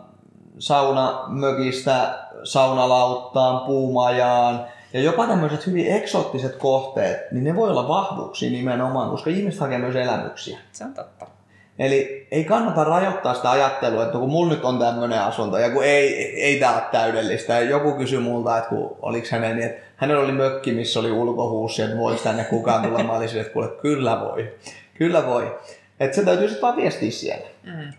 sauna 0.58 1.24
mökistä, 1.28 2.18
saunalauttaan, 2.44 3.66
puumajaan 3.66 4.66
ja 4.92 5.00
jopa 5.00 5.26
tämmöiset 5.26 5.66
hyvin 5.66 5.92
eksoottiset 5.92 6.56
kohteet, 6.56 7.32
niin 7.32 7.44
ne 7.44 7.56
voi 7.56 7.70
olla 7.70 7.88
vahvuuksia 7.88 8.50
nimenomaan, 8.50 9.10
koska 9.10 9.30
ihmiset 9.30 9.60
hakee 9.60 9.78
myös 9.78 9.96
elämyksiä. 9.96 10.58
Se 10.72 10.84
on 10.84 10.94
totta. 10.94 11.35
Eli 11.78 12.26
ei 12.30 12.44
kannata 12.44 12.84
rajoittaa 12.84 13.34
sitä 13.34 13.50
ajattelua, 13.50 14.04
että 14.04 14.18
kun 14.18 14.30
mulla 14.30 14.52
nyt 14.52 14.64
on 14.64 14.78
tämmöinen 14.78 15.20
asunto 15.20 15.58
ja 15.58 15.70
kun 15.70 15.84
ei, 15.84 16.14
ei 16.42 16.60
tää 16.60 16.74
ole 16.74 16.82
täydellistä. 16.92 17.52
Ja 17.54 17.70
joku 17.70 17.92
kysyi 17.92 18.18
multa, 18.18 18.58
että 18.58 18.68
kun 18.68 18.96
oliks 19.02 19.30
hänen, 19.30 19.56
niin 19.56 19.66
että 19.66 19.86
hänellä 19.96 20.22
oli 20.24 20.32
mökki, 20.32 20.72
missä 20.72 21.00
oli 21.00 21.10
ulkohuussi, 21.10 21.82
että 21.82 21.98
voisi 21.98 22.24
tänne 22.24 22.44
kukaan 22.44 22.82
tulla. 22.82 23.02
Mä 23.02 23.12
olisin, 23.12 23.40
että 23.40 23.52
kuule, 23.52 23.68
kyllä 23.68 24.20
voi. 24.20 24.54
Kyllä 24.94 25.26
voi. 25.26 25.56
Että 26.00 26.16
se 26.16 26.24
täytyy 26.24 26.48
sitten 26.48 26.62
vaan 26.62 26.76
viestiä 26.76 27.10
siellä. 27.10 27.46
Mm. 27.62 27.92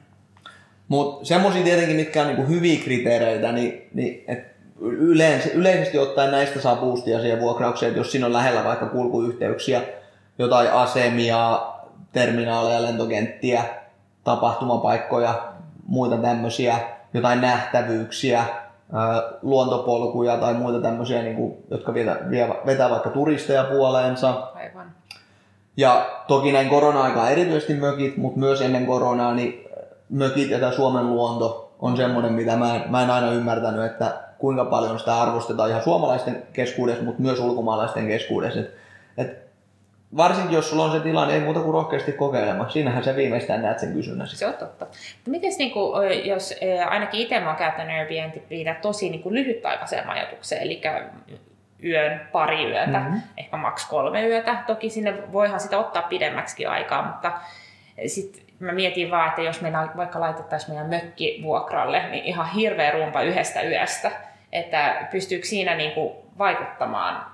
Mutta 0.88 1.25
semmoisia 1.25 1.63
tietenkin, 1.63 1.96
mitkä 1.96 2.22
on 2.22 2.27
niinku 2.27 2.46
hyviä 2.46 2.79
kriteereitä, 2.84 3.51
niin, 3.51 3.89
niin 3.93 4.24
et 4.27 4.46
yleensä, 4.81 5.50
yleisesti 5.53 5.98
ottaen 5.98 6.31
näistä 6.31 6.62
saa 6.62 6.75
boostia 6.75 7.22
siihen 7.22 7.39
vuokraukseen, 7.39 7.88
että 7.88 8.00
jos 8.00 8.12
siinä 8.12 8.25
on 8.25 8.34
lähellä 8.34 8.63
vaikka 8.63 8.86
kulkuyhteyksiä, 8.86 9.81
jotain 10.39 10.72
asemia, 10.72 11.67
terminaaleja, 12.19 12.81
lentokenttiä, 12.81 13.63
tapahtumapaikkoja, 14.24 15.53
muita 15.88 16.17
tämmöisiä, 16.17 16.79
jotain 17.13 17.41
nähtävyyksiä, 17.41 18.43
luontopolkuja 19.41 20.38
tai 20.38 20.53
muita 20.53 20.81
tämmöisiä, 20.81 21.21
niin 21.21 21.36
kuin, 21.36 21.57
jotka 21.71 21.93
vetää, 21.93 22.17
vetää 22.65 22.89
vaikka 22.89 23.09
turisteja 23.09 23.63
puoleensa. 23.63 24.29
Aivan. 24.55 24.91
Ja 25.77 26.09
toki 26.27 26.51
näin 26.51 26.69
korona-aikaa 26.69 27.29
erityisesti 27.29 27.74
mökit, 27.74 28.17
mutta 28.17 28.39
myös 28.39 28.62
ennen 28.62 28.86
koronaa, 28.86 29.33
niin 29.33 29.67
mökit 30.09 30.50
ja 30.50 30.59
tämä 30.59 30.71
Suomen 30.71 31.09
luonto 31.09 31.75
on 31.79 31.97
semmoinen, 31.97 32.33
mitä 32.33 32.55
mä 32.55 32.75
en, 32.75 32.91
mä 32.91 33.03
en 33.03 33.09
aina 33.09 33.31
ymmärtänyt, 33.31 33.86
että 33.86 34.17
kuinka 34.38 34.65
paljon 34.65 35.00
sitä 35.00 35.21
arvostetaan 35.21 35.69
ihan 35.69 35.83
suomalaisten 35.83 36.43
keskuudessa, 36.53 37.03
mutta 37.03 37.21
myös 37.21 37.39
ulkomaalaisten 37.39 38.07
keskuudessa. 38.07 38.59
Et, 38.59 38.74
et 39.17 39.47
varsinkin 40.17 40.55
jos 40.55 40.69
sulla 40.69 40.83
on 40.83 40.91
se 40.91 40.99
tilanne, 40.99 41.33
ei 41.33 41.39
muuta 41.39 41.59
kuin 41.59 41.73
rohkeasti 41.73 42.11
kokeilemaan. 42.11 42.69
Siinähän 42.69 43.03
se 43.03 43.15
viimeistään 43.15 43.61
näet 43.61 43.79
sen 43.79 43.93
kysynnän. 43.93 44.27
Se 44.27 44.47
on 44.47 44.53
totta. 44.53 44.87
Miten 45.27 45.51
niin 45.57 45.71
kuin, 45.71 46.27
jos 46.27 46.53
ainakin 46.89 47.19
itse 47.19 47.39
mä 47.39 47.47
oon 47.47 47.55
käyttänyt 47.55 47.97
Airbnbitä 47.97 48.73
tosi 48.73 49.09
niin 49.09 49.23
kuin 49.23 49.35
lyhytaikaiseen 49.35 50.07
majoitukseen, 50.07 50.61
eli 50.61 50.81
yön, 51.83 52.21
pari 52.31 52.65
yötä, 52.71 52.99
mm-hmm. 52.99 53.21
ehkä 53.37 53.57
maks 53.57 53.85
kolme 53.85 54.27
yötä. 54.27 54.55
Toki 54.67 54.89
sinne 54.89 55.31
voihan 55.31 55.59
sitä 55.59 55.77
ottaa 55.77 56.01
pidemmäksi 56.01 56.65
aikaa, 56.65 57.07
mutta 57.07 57.31
sitten 58.07 58.43
mä 58.59 58.71
mietin 58.71 59.11
vaan, 59.11 59.29
että 59.29 59.41
jos 59.41 59.61
me 59.61 59.71
vaikka 59.97 60.19
laitettaisiin 60.19 60.71
meidän 60.71 60.89
mökki 60.89 61.39
vuokralle, 61.43 62.09
niin 62.09 62.23
ihan 62.23 62.49
hirveä 62.51 62.91
rumpa 62.91 63.21
yhdestä 63.21 63.61
yöstä, 63.61 64.11
että 64.51 65.07
pystyykö 65.11 65.45
siinä 65.45 65.75
niin 65.75 65.91
kuin 65.91 66.13
vaikuttamaan, 66.37 67.25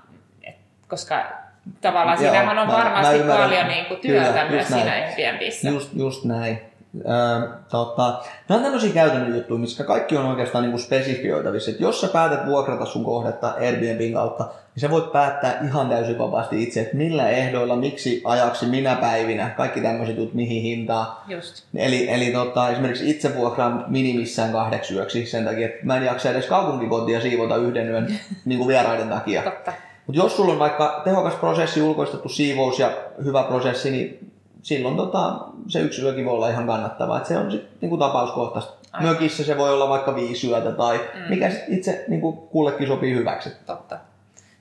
Et, 0.43 0.55
koska 0.87 1.42
tavallaan 1.81 2.23
Joo, 2.23 2.31
siinähän 2.31 2.59
on 2.59 2.67
mä, 2.67 2.73
varmasti 2.73 3.23
mä 3.23 3.33
paljon 3.33 3.67
niin 3.67 3.85
kuin 3.85 3.99
työtä 3.99 4.31
Kyllä, 4.31 4.49
myös 4.49 4.67
siinä 4.67 4.91
Airbnbissä. 4.91 5.69
Just, 5.69 5.89
just 5.93 6.25
näin. 6.25 6.61
Öö, 7.05 7.49
tota, 7.69 8.23
nämä 8.49 8.57
on 8.57 8.63
tämmöisiä 8.63 8.93
käytännön 8.93 9.35
juttuja, 9.35 9.59
missä 9.59 9.83
kaikki 9.83 10.17
on 10.17 10.25
oikeastaan 10.25 10.63
niin 10.63 10.79
spesifioitavissa. 10.79 11.71
Että 11.71 11.83
jos 11.83 12.01
sä 12.01 12.07
päätät 12.07 12.45
vuokrata 12.45 12.85
sun 12.85 13.03
kohdetta 13.03 13.53
Airbnbin 13.59 14.13
kautta, 14.13 14.43
niin 14.43 14.81
sä 14.81 14.89
voit 14.89 15.11
päättää 15.11 15.59
ihan 15.65 15.89
täysin 15.89 16.17
vapaasti 16.17 16.63
itse, 16.63 16.81
että 16.81 16.97
millä 16.97 17.29
ehdoilla, 17.29 17.75
miksi 17.75 18.21
ajaksi, 18.25 18.65
minä 18.65 18.95
päivinä, 18.95 19.49
kaikki 19.49 19.81
tämmöiset 19.81 20.17
jutut, 20.17 20.33
mihin 20.33 20.61
hintaan. 20.61 21.07
Just. 21.27 21.63
Eli, 21.75 22.09
eli 22.09 22.31
tota, 22.31 22.69
esimerkiksi 22.69 23.09
itse 23.09 23.35
vuokraan 23.35 23.85
minimissään 23.87 24.51
kahdeksi 24.51 24.93
yöksi 24.93 25.25
sen 25.25 25.45
takia, 25.45 25.65
että 25.65 25.85
mä 25.85 25.97
en 25.97 26.03
jaksa 26.03 26.29
edes 26.29 26.45
kaupunkikotia 26.45 27.21
siivota 27.21 27.55
yhden 27.55 27.89
yön 27.89 28.07
niin 28.45 28.57
kuin 28.57 28.67
vieraiden 28.67 29.09
takia. 29.09 29.41
Totta. 29.41 29.73
Mutta 30.07 30.21
jos 30.21 30.35
sulla 30.35 30.53
on 30.53 30.59
vaikka 30.59 31.01
tehokas 31.03 31.33
prosessi, 31.33 31.81
ulkoistettu 31.81 32.29
siivous 32.29 32.79
ja 32.79 32.91
hyvä 33.23 33.43
prosessi, 33.43 33.91
niin 33.91 34.31
silloin 34.61 34.97
tota, 34.97 35.35
se 35.67 35.79
yksilökin 35.79 36.25
voi 36.25 36.33
olla 36.33 36.49
ihan 36.49 36.67
kannattavaa. 36.67 37.17
Et 37.17 37.25
se 37.25 37.37
on 37.37 37.51
sitten 37.51 37.77
niinku 37.81 37.97
tapauskohtaista. 37.97 38.73
Aivan. 38.91 39.09
Mökissä 39.09 39.43
se 39.43 39.57
voi 39.57 39.73
olla 39.73 39.89
vaikka 39.89 40.15
viisi 40.15 40.49
yötä 40.49 40.71
tai 40.71 40.97
mm. 40.97 41.29
mikä 41.29 41.49
sit 41.49 41.63
itse 41.67 42.05
niinku 42.07 42.31
kullekin 42.31 42.87
sopii 42.87 43.13
hyväksi. 43.13 43.49
Totta. 43.65 43.97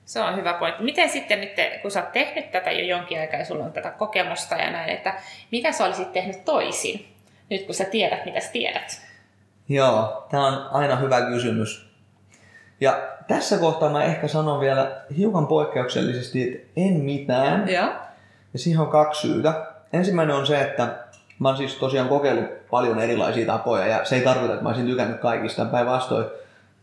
Se 0.04 0.20
on 0.20 0.36
hyvä 0.36 0.54
pointti. 0.54 0.82
Miten 0.82 1.08
sitten 1.08 1.40
nyt, 1.40 1.52
kun 1.82 1.90
sä 1.90 2.00
oot 2.00 2.12
tehnyt 2.12 2.50
tätä 2.50 2.70
jo 2.70 2.84
jonkin 2.84 3.20
aikaa 3.20 3.40
ja 3.40 3.44
sulla 3.44 3.64
on 3.64 3.72
tätä 3.72 3.90
kokemusta 3.90 4.54
ja 4.54 4.70
näin, 4.70 4.90
että 4.90 5.14
mitä 5.50 5.72
sä 5.72 5.84
olisit 5.84 6.12
tehnyt 6.12 6.44
toisin, 6.44 7.08
nyt 7.50 7.62
kun 7.66 7.74
sä 7.74 7.84
tiedät, 7.84 8.24
mitä 8.24 8.40
sä 8.40 8.52
tiedät? 8.52 9.02
Joo, 9.68 10.26
tämä 10.30 10.46
on 10.46 10.68
aina 10.72 10.96
hyvä 10.96 11.20
kysymys. 11.20 11.91
Ja 12.82 13.00
tässä 13.28 13.58
kohtaa 13.58 13.90
mä 13.90 14.04
ehkä 14.04 14.28
sanon 14.28 14.60
vielä 14.60 14.90
hiukan 15.16 15.46
poikkeuksellisesti, 15.46 16.42
että 16.42 16.68
en 16.76 16.94
mitään. 16.94 17.68
Ja, 17.68 17.92
ja 18.52 18.58
siihen 18.58 18.80
on 18.80 18.88
kaksi 18.88 19.20
syytä. 19.20 19.66
Ensimmäinen 19.92 20.36
on 20.36 20.46
se, 20.46 20.60
että 20.60 20.88
mä 21.38 21.48
oon 21.48 21.56
siis 21.56 21.74
tosiaan 21.74 22.08
kokeillut 22.08 22.68
paljon 22.70 22.98
erilaisia 22.98 23.46
tapoja 23.46 23.86
ja 23.86 24.04
se 24.04 24.16
ei 24.16 24.22
tarkoita, 24.22 24.52
että 24.52 24.62
mä 24.62 24.68
olisin 24.68 24.86
tykännyt 24.86 25.20
kaikista. 25.20 25.64
Päinvastoin 25.64 26.26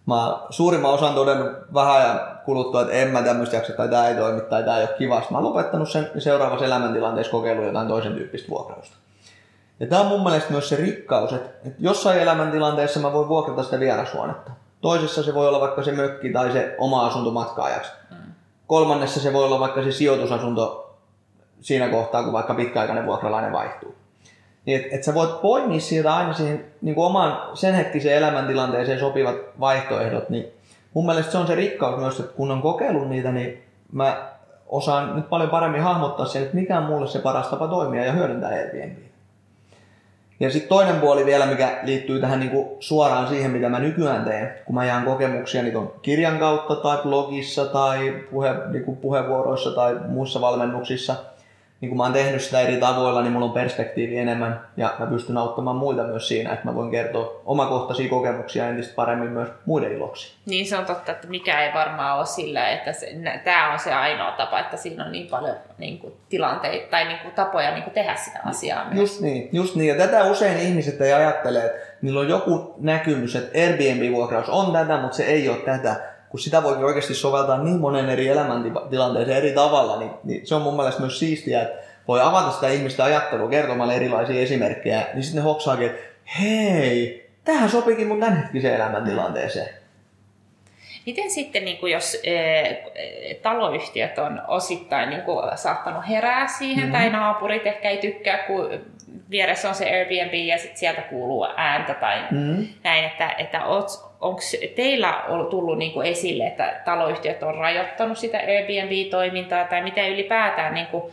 mä 0.06 0.40
suurimman 0.50 0.92
osan 0.92 1.16
todennut 1.16 1.52
vähän 1.74 1.96
ajan 1.96 2.20
kuluttua, 2.46 2.82
että 2.82 2.94
en 2.94 3.08
mä 3.08 3.22
tämmöistä 3.22 3.56
jaksa 3.56 3.74
tai 3.74 3.88
tämä 3.88 4.08
ei 4.08 4.16
toimi 4.16 4.42
tai 4.42 4.64
tämä 4.64 4.78
ei 4.78 4.84
ole 4.84 4.98
kivasta. 4.98 5.32
Mä 5.32 5.38
oon 5.38 5.48
lopettanut 5.48 5.90
sen 5.90 6.10
seuraavassa 6.18 6.66
elämäntilanteessa 6.66 7.32
kokeilu 7.32 7.64
jotain 7.64 7.88
toisen 7.88 8.14
tyyppistä 8.14 8.50
vuokrausta. 8.50 8.96
Ja 9.80 9.88
tämä 9.88 10.02
on 10.02 10.08
mun 10.08 10.24
mielestä 10.24 10.52
myös 10.52 10.70
se 10.70 10.76
rikkaus, 10.76 11.34
että, 11.34 11.50
että 11.66 11.78
jossain 11.80 12.20
elämäntilanteessa 12.20 13.00
mä 13.00 13.14
voin 13.14 13.28
vuokrata 13.28 13.64
sitä 13.64 13.80
vierashuonetta. 13.80 14.52
Toisessa 14.82 15.24
se 15.24 15.34
voi 15.34 15.48
olla 15.48 15.60
vaikka 15.60 15.84
se 15.84 15.92
mökki 15.92 16.30
tai 16.30 16.52
se 16.52 16.76
oma 16.78 17.08
asunto 17.08 17.32
matkaajaksi. 17.32 17.92
Mm. 18.12 18.18
Kolmannessa 18.68 19.20
se 19.20 19.34
voi 19.34 19.46
olla 19.46 19.60
vaikka 19.60 19.84
se 19.84 19.92
sijoitusasunto 19.92 20.96
siinä 21.62 21.90
kohtaa, 21.90 22.24
kun 22.24 22.34
vaikka 22.34 22.54
pitkäaikainen 22.54 23.06
vuokralainen 23.06 23.52
vaihtuu. 23.52 23.96
Niin 24.66 24.82
että 24.82 24.96
et 24.96 25.04
sä 25.04 25.14
voit 25.14 25.42
poimia 25.42 25.80
sieltä 25.80 26.16
aina 26.16 26.34
siihen 26.34 26.66
niin 26.82 26.96
kuin 26.96 27.06
oman 27.06 27.42
sen 27.54 27.76
hetkisen 27.76 28.14
elämäntilanteeseen 28.14 29.00
sopivat 29.00 29.36
vaihtoehdot, 29.60 30.30
niin 30.30 30.46
mun 30.94 31.06
mielestä 31.06 31.32
se 31.32 31.38
on 31.38 31.48
se 31.48 31.56
rikkaus 31.56 32.00
myös, 32.00 32.20
että 32.20 32.36
kun 32.36 32.52
on 32.52 32.62
kokeillut 32.62 33.10
niitä, 33.10 33.32
niin 33.32 33.64
mä 33.92 34.30
osaan 34.68 35.16
nyt 35.16 35.30
paljon 35.30 35.50
paremmin 35.50 35.82
hahmottaa 35.82 36.26
sen, 36.26 36.42
että 36.42 36.56
mikä 36.56 36.78
on 36.78 36.84
mulle 36.84 37.08
se 37.08 37.20
paras 37.20 37.48
tapa 37.48 37.68
toimia 37.68 38.06
ja 38.06 38.12
hyödyntää 38.12 38.50
Airbnb. 38.50 39.09
Ja 40.40 40.52
sitten 40.52 40.70
toinen 40.70 40.96
puoli 40.96 41.26
vielä, 41.26 41.46
mikä 41.46 41.80
liittyy 41.84 42.22
tähän 42.22 42.40
niin 42.40 42.52
kuin 42.52 42.68
suoraan 42.80 43.28
siihen, 43.28 43.52
mitä 43.52 43.70
mä 43.70 43.80
nykyään 43.80 44.26
teen, 44.26 44.54
kun 44.66 44.76
mä 44.76 44.86
jaan 44.86 45.06
kokemuksia 45.06 45.64
niin 45.64 45.90
kirjan 46.02 46.40
kautta 46.40 46.76
tai 46.76 46.98
blogissa 46.98 47.66
tai 47.66 48.24
puhe, 48.32 48.56
niin 48.72 48.86
kuin 48.86 48.98
puheenvuoroissa 48.98 49.72
tai 49.72 49.96
muissa 50.08 50.42
valmennuksissa– 50.42 51.16
niin 51.82 51.90
kun 51.90 51.98
mä 51.98 52.04
oon 52.04 52.14
tehnyt 52.14 52.42
sitä 52.42 52.62
eri 52.62 52.78
tavoilla, 52.78 53.22
niin 53.22 53.32
mulla 53.32 53.46
on 53.46 53.52
perspektiivi 53.52 54.18
enemmän 54.18 54.62
ja 54.78 54.96
mä 55.00 55.06
pystyn 55.06 55.38
auttamaan 55.38 55.76
muita 55.76 56.04
myös 56.04 56.28
siinä, 56.28 56.54
että 56.54 56.66
mä 56.66 56.76
voin 56.76 56.92
kertoa 56.92 57.42
omakohtaisia 57.46 58.10
kokemuksia 58.10 58.68
entistä 58.68 58.96
paremmin 58.96 59.30
myös 59.30 59.50
muiden 59.66 59.92
iloksi. 59.92 60.34
Niin 60.46 60.68
se 60.68 60.78
on 60.78 60.86
totta, 60.86 61.12
että 61.12 61.28
mikä 61.28 61.66
ei 61.66 61.74
varmaan 61.74 62.18
ole 62.18 62.26
sillä, 62.26 62.70
että 62.70 62.92
tämä 63.44 63.74
on 63.74 63.80
se 63.80 63.94
ainoa 63.94 64.32
tapa, 64.32 64.60
että 64.60 64.78
siinä 64.78 65.06
on 65.06 65.12
niin 65.12 65.28
paljon 65.28 65.56
niin 65.78 66.00
kuin, 66.00 66.14
tilanteita 66.30 66.90
tai 66.92 67.06
niin 67.06 67.20
kuin, 67.20 67.34
tapoja 67.34 67.72
niin 67.72 67.84
kuin, 67.84 67.94
tehdä 67.94 68.16
sitä 68.16 68.40
asiaa. 68.46 68.86
Myös. 68.86 69.00
Just 69.00 69.22
niin, 69.22 69.50
just 69.52 69.76
niin. 69.76 69.88
Ja 69.88 70.08
tätä 70.08 70.24
usein 70.24 70.60
ihmiset 70.60 71.02
ei 71.02 71.14
ajattele, 71.14 71.66
että 71.66 71.80
niillä 72.02 72.20
on 72.20 72.30
joku 72.30 72.76
näkymys, 72.78 73.36
että 73.36 73.60
Airbnb-vuokraus 73.60 74.50
on 74.50 74.74
tätä, 74.74 74.98
mutta 74.98 75.18
se 75.18 75.24
ei 75.24 75.50
ole 75.50 75.58
tätä 75.58 76.09
kun 76.30 76.40
sitä 76.40 76.64
voi 76.64 76.84
oikeasti 76.84 77.14
soveltaa 77.14 77.64
niin 77.64 77.80
monen 77.80 78.10
eri 78.10 78.28
elämäntilanteeseen 78.28 79.38
eri 79.38 79.52
tavalla, 79.52 80.00
niin, 80.00 80.12
niin 80.24 80.48
se 80.48 80.56
on 80.56 80.62
mun 80.62 80.76
mielestä 80.76 81.02
myös 81.02 81.20
siistiä, 81.20 81.62
että 81.62 81.84
voi 82.08 82.22
avata 82.22 82.52
sitä 82.52 82.68
ihmistä 82.68 83.04
ajattelua 83.04 83.50
kertomalla 83.50 83.94
erilaisia 83.94 84.42
esimerkkejä, 84.42 85.08
niin 85.14 85.24
sitten 85.24 85.44
ne 85.44 85.50
hoksaakin, 85.50 85.88
että 85.88 86.02
hei, 86.40 87.30
tähän 87.46 87.70
sopikin 87.70 88.08
mun 88.08 88.20
tämänhetkiseen 88.20 88.76
elämäntilanteeseen. 88.76 89.70
Miten 91.06 91.32
sitten, 91.32 91.66
niin 91.66 91.78
kuin 91.78 91.94
jos 91.94 92.18
e, 92.24 92.34
taloyhtiöt 93.42 94.18
on 94.18 94.42
osittain 94.48 95.10
niin 95.10 95.22
kuin, 95.22 95.58
saattanut 95.58 96.08
herää 96.10 96.48
siihen, 96.48 96.84
mm-hmm. 96.84 96.92
tai 96.92 97.10
naapurit 97.10 97.68
ehkä 97.68 97.90
ei 97.90 97.98
tykkää, 97.98 98.38
kun 98.38 98.80
vieressä 99.30 99.70
on 99.70 99.76
se 99.76 99.86
Airbnb 99.86 100.34
ja 100.34 100.58
sit 100.58 100.78
sieltä 100.78 101.02
kuuluu 101.02 101.48
ääntä 101.58 101.94
tai 101.94 102.22
mm-hmm. 102.32 102.68
näin, 102.84 103.06
että, 103.06 103.36
että 103.38 103.66
onko 104.22 104.42
teillä 104.76 105.24
tullut 105.50 105.78
niin 105.78 105.92
kuin 105.92 106.08
esille, 106.08 106.48
että 106.48 106.82
taloyhtiöt 106.86 107.44
on 107.44 107.56
rajoittanut 107.56 108.18
sitä 108.18 108.38
Airbnb-toimintaa 108.38 109.64
tai 109.66 109.84
miten 109.84 110.12
ylipäätään 110.12 110.74
niin 110.74 110.88
kuin 110.88 111.04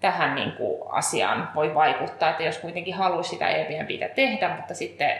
tähän 0.00 0.34
niin 0.34 0.52
kuin 0.52 0.82
asiaan 0.88 1.48
voi 1.54 1.74
vaikuttaa, 1.74 2.30
että 2.30 2.42
jos 2.42 2.58
kuitenkin 2.58 2.94
haluaisi 2.94 3.30
sitä 3.30 3.46
Airbnbtä 3.46 4.08
tehdä, 4.08 4.56
mutta 4.56 4.74
sitten 4.74 5.10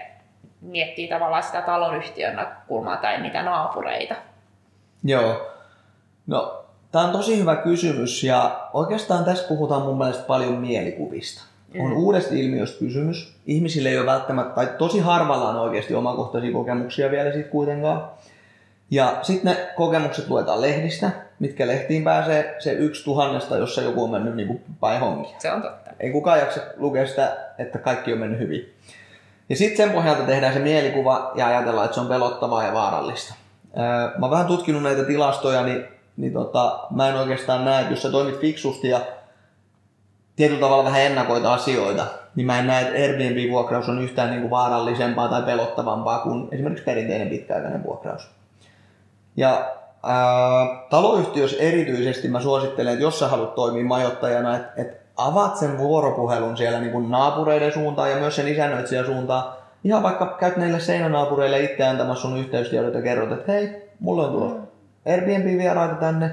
miettii 0.60 1.08
tavallaan 1.08 1.42
sitä 1.42 1.62
taloyhtiön 1.62 2.36
näkökulmaa 2.36 2.96
tai 2.96 3.20
niitä 3.20 3.42
naapureita? 3.42 4.14
Joo. 5.04 5.50
No, 6.26 6.64
tämä 6.92 7.04
on 7.04 7.12
tosi 7.12 7.38
hyvä 7.38 7.56
kysymys 7.56 8.24
ja 8.24 8.68
oikeastaan 8.72 9.24
tässä 9.24 9.48
puhutaan 9.48 9.82
mun 9.82 9.98
mielestä 9.98 10.26
paljon 10.26 10.52
mielikuvista. 10.52 11.53
On 11.78 11.90
mm. 11.90 11.96
uudesta 11.96 12.34
ilmiöstä 12.34 12.78
kysymys. 12.78 13.34
Ihmisille 13.46 13.88
ei 13.88 13.98
ole 13.98 14.06
välttämättä, 14.06 14.54
tai 14.54 14.68
tosi 14.78 14.98
harvalla 14.98 15.48
on 15.48 15.56
oikeasti 15.56 15.94
omakohtaisia 15.94 16.52
kokemuksia 16.52 17.10
vielä 17.10 17.32
siitä 17.32 17.48
kuitenkaan. 17.48 18.10
Ja 18.90 19.18
sitten 19.22 19.52
ne 19.52 19.68
kokemukset 19.76 20.28
luetaan 20.28 20.60
lehdistä, 20.60 21.10
mitkä 21.38 21.66
lehtiin 21.66 22.04
pääsee 22.04 22.56
se 22.58 22.72
yksi 22.72 23.04
tuhannesta, 23.04 23.56
jossa 23.56 23.82
joku 23.82 24.04
on 24.04 24.10
mennyt 24.10 24.36
niin 24.36 24.64
päin 24.80 25.00
honkia. 25.00 25.36
Se 25.38 25.52
on 25.52 25.62
totta. 25.62 25.90
Ei 26.00 26.10
kukaan 26.10 26.38
jaksa 26.38 26.60
lukea 26.76 27.06
sitä, 27.06 27.36
että 27.58 27.78
kaikki 27.78 28.12
on 28.12 28.18
mennyt 28.18 28.40
hyvin. 28.40 28.72
Ja 29.48 29.56
sitten 29.56 29.76
sen 29.76 29.94
pohjalta 29.94 30.22
tehdään 30.22 30.52
se 30.52 30.58
mielikuva 30.58 31.32
ja 31.34 31.46
ajatellaan, 31.46 31.84
että 31.84 31.94
se 31.94 32.00
on 32.00 32.06
pelottavaa 32.06 32.64
ja 32.64 32.72
vaarallista. 32.72 33.34
Mä 34.18 34.26
oon 34.26 34.30
vähän 34.30 34.46
tutkinut 34.46 34.82
näitä 34.82 35.04
tilastoja, 35.04 35.62
niin, 35.62 35.84
niin 36.16 36.32
tota, 36.32 36.78
mä 36.90 37.08
en 37.08 37.14
oikeastaan 37.14 37.64
näe, 37.64 37.80
että 37.80 37.92
jos 37.92 38.02
sä 38.02 38.10
toimit 38.10 38.40
fiksusti 38.40 38.88
ja 38.88 39.00
tietyllä 40.36 40.60
tavalla 40.60 40.84
vähän 40.84 41.02
ennakoita 41.02 41.54
asioita, 41.54 42.06
niin 42.34 42.46
mä 42.46 42.58
en 42.58 42.66
näe, 42.66 42.82
että 42.82 42.94
Airbnb-vuokraus 42.94 43.88
on 43.88 44.02
yhtään 44.02 44.30
niin 44.30 44.40
kuin 44.40 44.50
vaarallisempaa 44.50 45.28
tai 45.28 45.42
pelottavampaa 45.42 46.18
kuin 46.18 46.48
esimerkiksi 46.52 46.84
perinteinen 46.84 47.28
pitkäaikainen 47.28 47.84
vuokraus. 47.84 48.30
Ja 49.36 49.72
ää, 50.02 50.86
taloyhtiössä 50.90 51.56
erityisesti 51.60 52.28
mä 52.28 52.40
suosittelen, 52.40 52.92
että 52.92 53.02
jos 53.02 53.18
sä 53.18 53.28
haluat 53.28 53.54
toimia 53.54 53.84
majoittajana, 53.84 54.56
että 54.56 54.82
et 54.82 55.00
avaat 55.16 55.56
sen 55.56 55.78
vuoropuhelun 55.78 56.56
siellä 56.56 56.80
niin 56.80 56.92
kuin 56.92 57.10
naapureiden 57.10 57.72
suuntaan 57.72 58.10
ja 58.10 58.16
myös 58.16 58.36
sen 58.36 58.48
isännöitsijän 58.48 59.06
suuntaan. 59.06 59.52
Ihan 59.84 60.02
vaikka 60.02 60.36
käyt 60.40 60.56
neille 60.56 60.80
seinänaapureille 60.80 61.60
itse 61.60 61.84
antamassa 61.84 62.22
sun 62.22 62.38
yhteystiedot 62.38 62.94
ja 62.94 63.02
kerrot, 63.02 63.32
että 63.32 63.52
hei, 63.52 63.90
mulle 64.00 64.22
on 64.22 64.32
tullut 64.32 64.60
Airbnb-vieraita 65.06 65.94
tänne. 65.94 66.30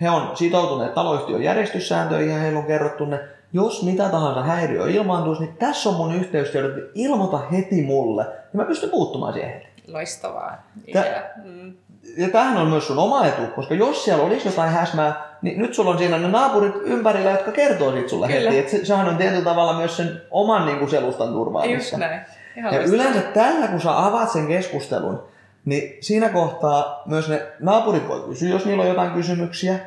He 0.00 0.10
on 0.10 0.36
sitoutuneet 0.36 0.94
taloyhtiön 0.94 1.42
järjestyssääntöihin 1.42 2.30
ja 2.30 2.38
heillä 2.38 2.58
on 2.58 2.64
kerrottu 2.66 3.04
ne. 3.04 3.20
Jos 3.52 3.82
mitä 3.82 4.08
tahansa 4.08 4.42
häiriö 4.42 4.90
ilmaantuisi, 4.90 5.42
niin 5.42 5.56
tässä 5.56 5.88
on 5.88 5.94
mun 5.94 6.14
yhteystiedot, 6.14 6.74
niin 6.76 6.86
ilmoita 6.94 7.38
heti 7.52 7.82
mulle. 7.82 8.22
Ja 8.22 8.30
mä 8.52 8.64
pystyn 8.64 8.90
puuttumaan 8.90 9.32
siihen 9.32 9.50
heti. 9.52 9.66
Loistavaa. 9.92 10.62
Tää- 10.92 11.30
mm. 11.44 11.72
Ja 12.16 12.28
tämähän 12.28 12.56
on 12.56 12.66
myös 12.68 12.86
sun 12.86 12.98
oma 12.98 13.26
etu, 13.26 13.42
koska 13.54 13.74
jos 13.74 14.04
siellä 14.04 14.24
olisi 14.24 14.48
jotain 14.48 14.70
häsmää, 14.70 15.36
niin 15.42 15.58
nyt 15.58 15.74
sulla 15.74 15.90
on 15.90 15.98
siinä 15.98 16.18
ne 16.18 16.28
naapurit 16.28 16.74
ympärillä, 16.84 17.30
jotka 17.30 17.52
kertoo 17.52 17.92
siitä 17.92 18.08
sulle 18.08 18.26
Kyllä. 18.28 18.50
heti. 18.50 18.58
Et 18.58 18.68
se, 18.68 18.84
sehän 18.84 19.08
on 19.08 19.16
tietyllä 19.16 19.44
tavalla 19.44 19.72
myös 19.78 19.96
sen 19.96 20.20
oman 20.30 20.66
niin 20.66 20.78
kuin 20.78 20.90
selustan 20.90 21.26
Just 21.26 21.34
turvaamista. 21.36 21.98
näin. 21.98 22.20
Ihan 22.56 22.72
Ja 22.74 22.78
loistavaa. 22.80 23.04
yleensä 23.04 23.20
tällä, 23.30 23.66
kun 23.68 23.80
sä 23.80 24.06
avaat 24.06 24.30
sen 24.30 24.46
keskustelun, 24.46 25.22
niin 25.64 25.96
siinä 26.00 26.28
kohtaa 26.28 27.02
myös 27.06 27.28
ne 27.28 27.42
naapurit 27.60 28.08
voi 28.08 28.20
kysyä, 28.28 28.48
jos 28.48 28.64
niillä 28.66 28.82
on 28.82 28.88
jotain 28.88 29.10
kysymyksiä. 29.10 29.78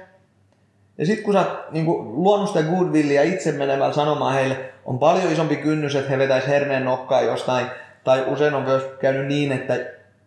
Ja 0.98 1.06
sitten 1.06 1.26
kun 1.26 1.34
sä 1.34 1.46
niin 1.72 1.86
luonut 2.24 2.48
sitä 2.48 2.64
goodwillia 2.64 3.24
itse 3.24 3.52
menemällä 3.52 3.94
sanomaan 3.94 4.34
heille, 4.34 4.58
on 4.86 5.00
paljon 5.00 5.32
isompi 5.32 5.56
kynnys, 5.56 5.96
että 5.96 6.10
he 6.10 6.18
vetäis 6.18 6.48
herneen 6.48 6.86
nokkaa 6.86 7.22
jostain. 7.22 7.66
Tai 8.04 8.24
usein 8.28 8.54
on 8.54 8.64
myös 8.64 8.84
käynyt 9.00 9.28
niin, 9.28 9.52
että 9.52 9.80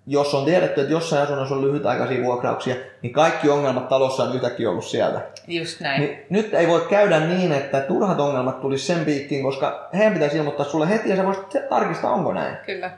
jos 0.07 0.35
on 0.35 0.45
tiedetty, 0.45 0.81
että 0.81 0.93
jossain 0.93 1.23
asunnossa 1.23 1.55
on 1.55 1.67
lyhytaikaisia 1.67 2.25
vuokrauksia, 2.25 2.75
niin 3.03 3.13
kaikki 3.13 3.49
ongelmat 3.49 3.89
talossa 3.89 4.23
on 4.23 4.35
yhtäkkiä 4.35 4.71
ollut 4.71 4.85
sieltä. 4.85 5.21
Just 5.49 5.81
näin. 5.81 6.01
Niin 6.01 6.19
nyt 6.31 6.55
ei 6.55 6.69
voi 6.69 6.87
käydä 6.91 7.21
niin, 7.21 7.53
että 7.53 7.81
turhat 7.81 8.21
ongelmat 8.21 8.61
tulisi 8.61 8.87
sen 8.87 9.05
piikkiin, 9.05 9.43
koska 9.43 9.89
heidän 9.95 10.13
pitäisi 10.13 10.37
ilmoittaa 10.37 10.67
sulle 10.67 10.89
heti 10.89 11.11
ja 11.11 11.17
sä 11.17 11.25
voisit 11.25 11.69
tarkistaa, 11.69 12.13
onko 12.13 12.33
näin. 12.33 12.57
Kyllä. 12.67 12.91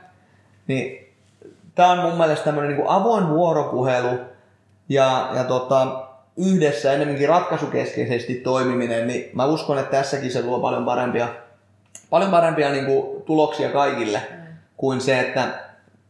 Niin 0.67 1.13
tämä 1.75 1.91
on 1.91 1.99
mun 1.99 2.17
mielestä 2.17 2.45
tämmöinen 2.45 2.77
niin 2.77 2.87
avoin 2.87 3.29
vuoropuhelu 3.29 4.19
ja, 4.89 5.29
ja 5.35 5.43
tota, 5.43 6.08
yhdessä 6.39 6.93
enemmänkin 6.93 7.29
ratkaisukeskeisesti 7.29 8.35
toimiminen, 8.35 9.07
niin 9.07 9.29
mä 9.33 9.45
uskon, 9.45 9.79
että 9.79 9.97
tässäkin 9.97 10.31
se 10.31 10.43
luo 10.43 10.59
paljon 10.59 10.85
parempia, 10.85 11.27
paljon 12.09 12.31
parempia 12.31 12.71
niin 12.71 12.85
kuin, 12.85 13.21
tuloksia 13.21 13.69
kaikille 13.69 14.21
kuin 14.77 15.01
se, 15.01 15.19
että 15.19 15.47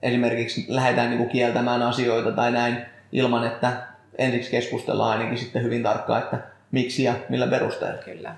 esimerkiksi 0.01 0.65
lähdetään 0.67 1.09
niin 1.09 1.17
kuin, 1.17 1.29
kieltämään 1.29 1.81
asioita 1.81 2.31
tai 2.31 2.51
näin 2.51 2.77
ilman, 3.11 3.47
että 3.47 3.71
ensiksi 4.17 4.51
keskustellaan 4.51 5.11
ainakin 5.11 5.37
sitten 5.37 5.63
hyvin 5.63 5.83
tarkkaan, 5.83 6.23
että 6.23 6.37
miksi 6.71 7.03
ja 7.03 7.13
millä 7.29 7.47
perusteella. 7.47 8.03
Kyllä. 8.03 8.35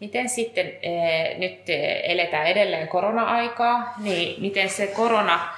Miten 0.00 0.28
sitten, 0.28 0.72
eh, 0.82 1.38
nyt 1.38 1.70
eh, 1.70 2.00
eletään 2.04 2.46
edelleen 2.46 2.88
korona-aikaa, 2.88 3.94
niin 4.02 4.42
miten 4.42 4.70
se 4.70 4.86
korona, 4.86 5.48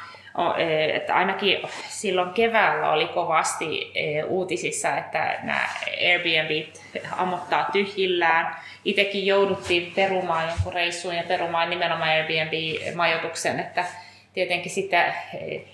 että 0.95 1.15
ainakin 1.15 1.59
silloin 1.89 2.31
keväällä 2.31 2.91
oli 2.91 3.09
kovasti 3.09 3.93
eh, 3.95 4.25
uutisissa, 4.29 4.97
että 4.97 5.39
nämä 5.43 5.69
Airbnb 6.01 6.75
ammottaa 7.17 7.69
tyhjillään. 7.73 8.57
Itsekin 8.85 9.27
jouduttiin 9.27 9.93
perumaan 9.97 10.49
jonkun 10.49 10.73
reissuun 10.73 11.17
ja 11.17 11.23
perumaan 11.29 11.71
nimenomaan 11.71 12.11
Airbnb-majoituksen, 12.11 13.61
että 13.61 13.85
tietenkin 14.33 14.73
sitten 14.73 15.15
eh, 15.35 15.65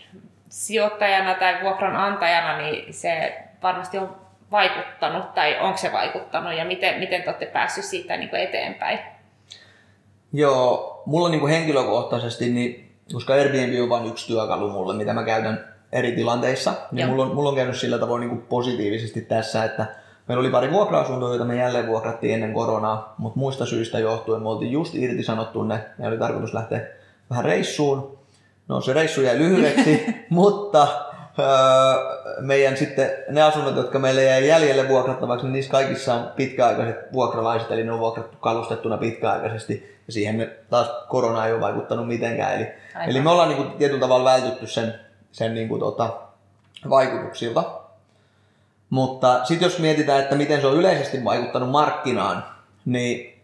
sijoittajana 0.48 1.34
tai 1.34 1.62
vuokranantajana, 1.62 2.58
niin 2.58 2.94
se 2.94 3.38
varmasti 3.62 3.98
on 3.98 4.16
vaikuttanut 4.50 5.34
tai 5.34 5.60
onko 5.60 5.78
se 5.78 5.92
vaikuttanut 5.92 6.54
ja 6.54 6.64
miten, 6.64 6.98
miten 6.98 7.22
te 7.22 7.28
olette 7.28 7.46
päässyt 7.46 7.84
siitä 7.84 8.16
niin 8.16 8.30
kuin 8.30 8.42
eteenpäin? 8.42 8.98
Joo, 10.32 11.02
mulla 11.06 11.28
niin 11.28 11.40
kuin 11.40 11.52
henkilökohtaisesti, 11.52 12.48
niin, 12.48 12.89
koska 13.12 13.32
Airbnb 13.32 13.82
on 13.82 13.88
vain 13.88 14.06
yksi 14.06 14.26
työkalu 14.26 14.70
mulle, 14.70 14.94
mitä 14.94 15.12
mä 15.12 15.24
käytän 15.24 15.64
eri 15.92 16.12
tilanteissa, 16.12 16.72
niin 16.92 17.08
mulla 17.08 17.22
on, 17.22 17.34
mulla 17.34 17.48
on 17.48 17.54
käynyt 17.54 17.76
sillä 17.76 17.98
tavoin 17.98 18.20
niin 18.20 18.30
kuin 18.30 18.42
positiivisesti 18.42 19.20
tässä, 19.20 19.64
että 19.64 19.86
meillä 20.28 20.40
oli 20.40 20.50
pari 20.50 20.70
vuokra-asuntoa, 20.70 21.28
joita 21.28 21.44
me 21.44 21.56
jälleen 21.56 21.86
vuokrattiin 21.86 22.34
ennen 22.34 22.54
koronaa, 22.54 23.14
mutta 23.18 23.38
muista 23.38 23.66
syistä 23.66 23.98
johtuen 23.98 24.42
me 24.42 24.48
oltiin 24.48 24.72
just 24.72 24.94
irtisanottu 24.94 25.62
ne, 25.62 25.84
ja 25.98 26.08
oli 26.08 26.18
tarkoitus 26.18 26.54
lähteä 26.54 26.86
vähän 27.30 27.44
reissuun. 27.44 28.18
No 28.68 28.80
se 28.80 28.92
reissu 28.92 29.22
jäi 29.22 29.38
lyhyeksi, 29.38 30.06
mutta 30.28 30.88
öö, 31.38 31.46
meidän 32.40 32.76
sitten 32.76 33.10
ne 33.28 33.42
asunnot, 33.42 33.76
jotka 33.76 33.98
meille 33.98 34.24
jäi 34.24 34.48
jäljelle 34.48 34.88
vuokrattavaksi, 34.88 35.46
niin 35.46 35.52
niissä 35.52 35.70
kaikissa 35.70 36.14
on 36.14 36.30
pitkäaikaiset 36.36 37.12
vuokralaiset, 37.12 37.70
eli 37.70 37.84
ne 37.84 37.92
on 37.92 37.98
vuokrattu 37.98 38.36
kalustettuna 38.40 38.96
pitkäaikaisesti, 38.96 39.99
ja 40.10 40.14
siihen 40.14 40.52
taas 40.70 40.90
korona 41.08 41.46
ei 41.46 41.52
ole 41.52 41.60
vaikuttanut 41.60 42.08
mitenkään. 42.08 42.54
Eli, 42.56 42.66
Aivan. 42.94 43.10
eli 43.10 43.20
me 43.20 43.30
ollaan 43.30 43.48
niin 43.48 43.62
kuin 43.62 43.70
tietyllä 43.70 44.00
tavalla 44.00 44.30
vältytty 44.30 44.66
sen, 44.66 44.94
sen 45.32 45.54
niin 45.54 45.68
kuin 45.68 45.80
tota, 45.80 46.20
vaikutuksilta. 46.90 47.64
Mutta 48.90 49.44
sitten 49.44 49.66
jos 49.66 49.78
mietitään, 49.78 50.20
että 50.20 50.34
miten 50.34 50.60
se 50.60 50.66
on 50.66 50.76
yleisesti 50.76 51.24
vaikuttanut 51.24 51.70
markkinaan, 51.70 52.44
niin 52.84 53.42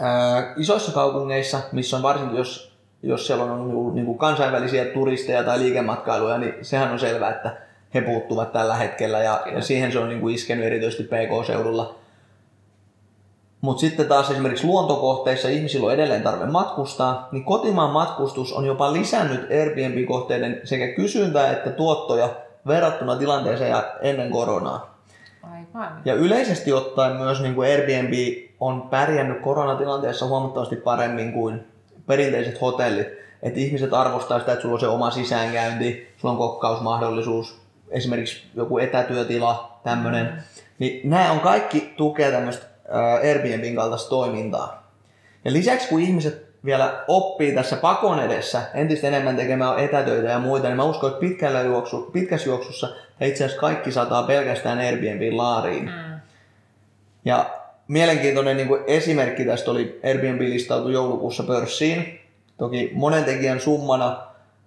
ää, 0.00 0.54
isoissa 0.56 0.92
kaupungeissa, 0.92 1.60
missä 1.72 1.96
on 1.96 2.02
varsinkin 2.02 2.38
jos, 2.38 2.72
jos 3.02 3.26
siellä 3.26 3.44
on 3.44 3.50
ollut 3.50 3.94
niin 3.94 4.06
kuin 4.06 4.18
kansainvälisiä 4.18 4.84
turisteja 4.84 5.44
tai 5.44 5.58
liikematkailuja, 5.58 6.38
niin 6.38 6.54
sehän 6.62 6.90
on 6.90 6.98
selvää, 6.98 7.30
että 7.30 7.56
he 7.94 8.00
puuttuvat 8.00 8.52
tällä 8.52 8.74
hetkellä 8.74 9.18
ja, 9.18 9.40
Kyllä. 9.44 9.56
ja 9.56 9.62
siihen 9.62 9.92
se 9.92 9.98
on 9.98 10.08
niin 10.08 10.20
kuin 10.20 10.34
iskenyt 10.34 10.64
erityisesti 10.64 11.04
PK-seudulla. 11.04 11.99
Mutta 13.60 13.80
sitten 13.80 14.08
taas 14.08 14.30
esimerkiksi 14.30 14.66
luontokohteissa 14.66 15.48
ihmisillä 15.48 15.86
on 15.86 15.94
edelleen 15.94 16.22
tarve 16.22 16.46
matkustaa, 16.46 17.28
niin 17.32 17.44
kotimaan 17.44 17.90
matkustus 17.90 18.52
on 18.52 18.64
jopa 18.64 18.92
lisännyt 18.92 19.50
Airbnb-kohteiden 19.50 20.60
sekä 20.64 20.88
kysyntää 20.88 21.52
että 21.52 21.70
tuottoja 21.70 22.28
verrattuna 22.66 23.16
tilanteeseen 23.16 23.76
ennen 24.00 24.30
koronaa. 24.30 24.98
Aivan. 25.42 26.00
Ja 26.04 26.14
yleisesti 26.14 26.72
ottaen 26.72 27.16
myös 27.16 27.40
niin 27.40 27.54
kuin 27.54 27.70
Airbnb 27.70 28.12
on 28.60 28.82
pärjännyt 28.82 29.40
koronatilanteessa 29.40 30.26
huomattavasti 30.26 30.76
paremmin 30.76 31.32
kuin 31.32 31.64
perinteiset 32.06 32.60
hotellit. 32.60 33.08
Että 33.42 33.60
ihmiset 33.60 33.94
arvostaa 33.94 34.38
sitä, 34.38 34.52
että 34.52 34.62
sulla 34.62 34.74
on 34.74 34.80
se 34.80 34.88
oma 34.88 35.10
sisäänkäynti, 35.10 36.14
sulla 36.16 36.32
on 36.32 36.38
kokkausmahdollisuus, 36.38 37.60
esimerkiksi 37.90 38.42
joku 38.54 38.78
etätyötila, 38.78 39.78
tämmöinen. 39.84 40.26
Mm. 40.26 40.32
Niin 40.78 41.10
nämä 41.10 41.32
on 41.32 41.40
kaikki 41.40 41.94
tukea 41.96 42.30
tämmöistä 42.30 42.69
Airbnbin 43.22 43.76
kaltaista 43.76 44.10
toimintaa. 44.10 44.92
Ja 45.44 45.52
lisäksi 45.52 45.88
kun 45.88 46.00
ihmiset 46.00 46.50
vielä 46.64 47.04
oppii 47.08 47.54
tässä 47.54 47.76
pakon 47.76 48.20
edessä 48.20 48.62
entistä 48.74 49.08
enemmän 49.08 49.36
tekemään 49.36 49.78
etätöitä 49.78 50.28
ja 50.28 50.38
muita, 50.38 50.66
niin 50.66 50.76
mä 50.76 50.84
uskon, 50.84 51.10
että 51.10 51.20
pitkällä 51.20 51.60
juoksu, 51.60 52.10
pitkässä 52.12 52.48
juoksussa 52.48 52.88
ja 53.20 53.26
itse 53.26 53.44
asiassa 53.44 53.60
kaikki 53.60 53.92
sataa 53.92 54.22
pelkästään 54.22 54.78
Airbnbin 54.78 55.36
laariin. 55.36 55.84
Mm. 55.84 56.20
Ja 57.24 57.50
mielenkiintoinen 57.88 58.56
niin 58.56 58.68
kuin 58.68 58.80
esimerkki 58.86 59.44
tästä 59.44 59.70
oli 59.70 60.00
Airbnb 60.04 60.40
listautui 60.40 60.92
joulukuussa 60.92 61.42
pörssiin. 61.42 62.20
Toki 62.58 62.90
monen 62.94 63.24
tekijän 63.24 63.60
summana 63.60 64.22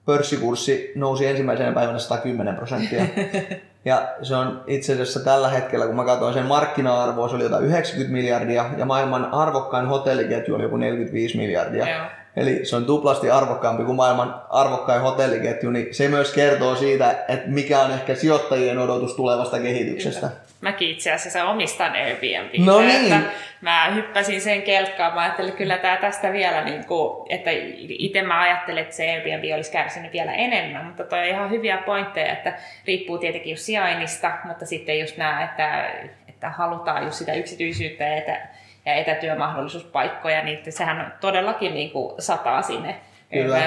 pörssikurssi 0.06 0.92
nousi 0.96 1.28
ensimmäisenä 1.28 1.72
päivänä 1.72 2.00
110 2.00 2.56
prosenttia. 2.56 3.06
Ja 3.86 4.16
se 4.22 4.36
on 4.36 4.64
itse 4.68 4.94
asiassa 4.94 5.20
tällä 5.20 5.50
hetkellä, 5.50 5.86
kun 5.86 5.96
mä 5.96 6.06
katsoin 6.06 6.34
sen 6.34 6.46
markkina-arvoa, 6.46 7.30
se 7.30 7.36
oli 7.36 7.44
jotain 7.44 7.66
90 7.66 8.14
miljardia 8.14 8.66
ja 8.78 8.86
maailman 8.86 9.34
arvokkain 9.34 9.88
hotelliketju 9.88 10.56
oli 10.56 10.64
joku 10.64 10.78
45 10.78 11.38
miljardia. 11.38 11.90
Joo. 11.90 12.06
Eli 12.38 12.66
se 12.66 12.76
on 12.76 12.86
tuplasti 12.86 13.32
arvokkaampi 13.32 13.84
kuin 13.84 13.96
maailman 13.96 14.42
arvokkain 14.50 15.02
hotelliketju, 15.02 15.70
niin 15.70 15.96
se 15.96 16.08
myös 16.08 16.34
kertoo 16.34 16.76
siitä, 16.76 17.12
että 17.28 17.48
mikä 17.50 17.80
on 17.80 17.92
ehkä 17.92 18.16
sijoittajien 18.16 18.80
odotus 18.80 19.16
tulevasta 19.16 19.60
kehityksestä. 19.60 20.30
Mäkin 20.62 20.90
itse 20.90 21.12
asiassa 21.12 21.46
omistan 21.46 21.92
Airbnb. 21.92 22.66
No 22.66 22.80
niin. 22.80 23.14
Että 23.14 23.20
mä 23.62 23.92
hyppäsin 23.96 24.42
sen 24.42 24.62
kelkkaan. 24.62 25.14
Mä 25.14 25.22
ajattelin 25.22 25.50
että 25.50 25.58
kyllä 25.58 25.78
tämä 25.78 25.98
tästä 25.98 26.34
vielä, 26.34 26.64
niin 26.64 26.86
kuin, 26.86 27.26
että 27.30 27.50
itse 27.88 28.22
mä 28.22 28.42
ajattelin, 28.42 28.82
että 28.82 28.96
se 28.96 29.12
Airbnb 29.12 29.44
olisi 29.56 29.72
kärsinyt 29.72 30.14
vielä 30.14 30.34
enemmän. 30.34 30.86
Mutta 30.86 31.04
toi 31.04 31.20
on 31.20 31.26
ihan 31.26 31.50
hyviä 31.50 31.78
pointteja, 31.78 32.34
että 32.34 32.54
riippuu 32.88 33.18
tietenkin 33.18 33.52
just 33.52 33.64
sijainnista, 33.64 34.32
mutta 34.46 34.66
sitten 34.66 35.00
just 35.00 35.18
nämä, 35.18 35.44
että, 35.44 35.92
että 36.30 36.50
halutaan 36.50 37.04
just 37.04 37.18
sitä 37.18 37.34
yksityisyyttä 37.34 38.16
etä, 38.16 38.48
ja 38.86 38.94
etätyömahdollisuuspaikkoja, 38.94 40.44
niin 40.44 40.60
sehän 40.70 41.14
todellakin 41.22 41.74
niin 41.74 41.92
kuin 41.92 42.22
sataa 42.22 42.62
sinne 42.62 43.02
Kyllä. 43.32 43.58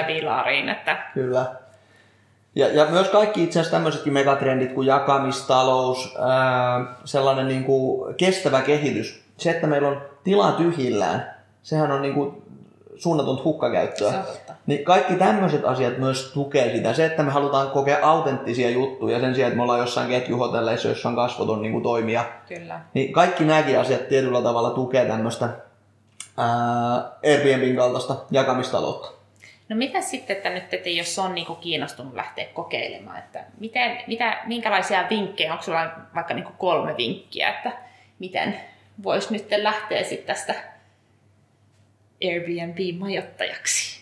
Että, 0.69 0.97
Kyllä. 1.13 1.45
Ja, 2.55 2.67
ja 2.67 2.85
myös 2.85 3.09
kaikki 3.09 3.43
itse 3.43 3.59
asiassa 3.59 3.77
tämmöisetkin 3.77 4.13
megatrendit 4.13 4.73
kuin 4.73 4.87
jakamistalous, 4.87 6.15
ää, 6.19 6.95
sellainen 7.05 7.47
niin 7.47 7.63
kuin 7.63 8.15
kestävä 8.15 8.61
kehitys. 8.61 9.23
Se, 9.37 9.51
että 9.51 9.67
meillä 9.67 9.87
on 9.87 10.01
tila 10.23 10.51
tyhjillään, 10.51 11.33
sehän 11.63 11.91
on 11.91 12.01
niin 12.01 12.13
kuin 12.13 12.41
suunnatonta 12.95 13.43
hukkakäyttöä. 13.43 14.11
Se. 14.11 14.46
Niin 14.67 14.83
kaikki 14.83 15.15
tämmöiset 15.15 15.65
asiat 15.65 15.97
myös 15.97 16.31
tukee 16.33 16.71
sitä. 16.75 16.93
Se, 16.93 17.05
että 17.05 17.23
me 17.23 17.31
halutaan 17.31 17.71
kokea 17.71 17.97
autenttisia 18.01 18.69
juttuja 18.69 19.19
sen 19.19 19.35
sijaan, 19.35 19.47
että 19.47 19.57
me 19.57 19.63
ollaan 19.63 19.79
jossain 19.79 20.09
ketjuhotelleissa, 20.09 20.87
jossa 20.87 21.09
on 21.09 21.15
kasvoton 21.15 21.61
niin 21.61 21.71
kuin 21.71 21.83
toimija. 21.83 22.25
Kyllä. 22.47 22.79
Niin 22.93 23.13
kaikki 23.13 23.45
nämäkin 23.45 23.79
asiat 23.79 24.07
tietyllä 24.07 24.41
tavalla 24.41 24.69
tukee 24.69 25.05
tämmöistä 25.05 25.49
ää, 26.37 26.47
Airbnbin 27.25 27.75
kaltaista 27.75 28.15
jakamistaloutta. 28.31 29.17
No 29.69 29.75
mitä 29.75 30.01
sitten, 30.01 30.37
että 30.37 30.49
nyt, 30.49 30.73
että 30.73 30.89
jos 30.89 31.19
on 31.19 31.35
niinku 31.35 31.55
kiinnostunut 31.55 32.13
lähteä 32.13 32.45
kokeilemaan, 32.53 33.17
että 33.17 33.43
miten, 33.59 33.97
mitä, 34.07 34.37
minkälaisia 34.45 35.05
vinkkejä, 35.09 35.51
onko 35.51 35.63
sulla 35.63 35.91
vaikka 36.15 36.33
niinku 36.33 36.51
kolme 36.57 36.97
vinkkiä, 36.97 37.49
että 37.49 37.71
miten 38.19 38.59
voisi 39.03 39.33
nyt 39.33 39.47
lähteä 39.57 40.03
sitten 40.03 40.35
tästä 40.35 40.53
Airbnb-majoittajaksi? 42.23 43.96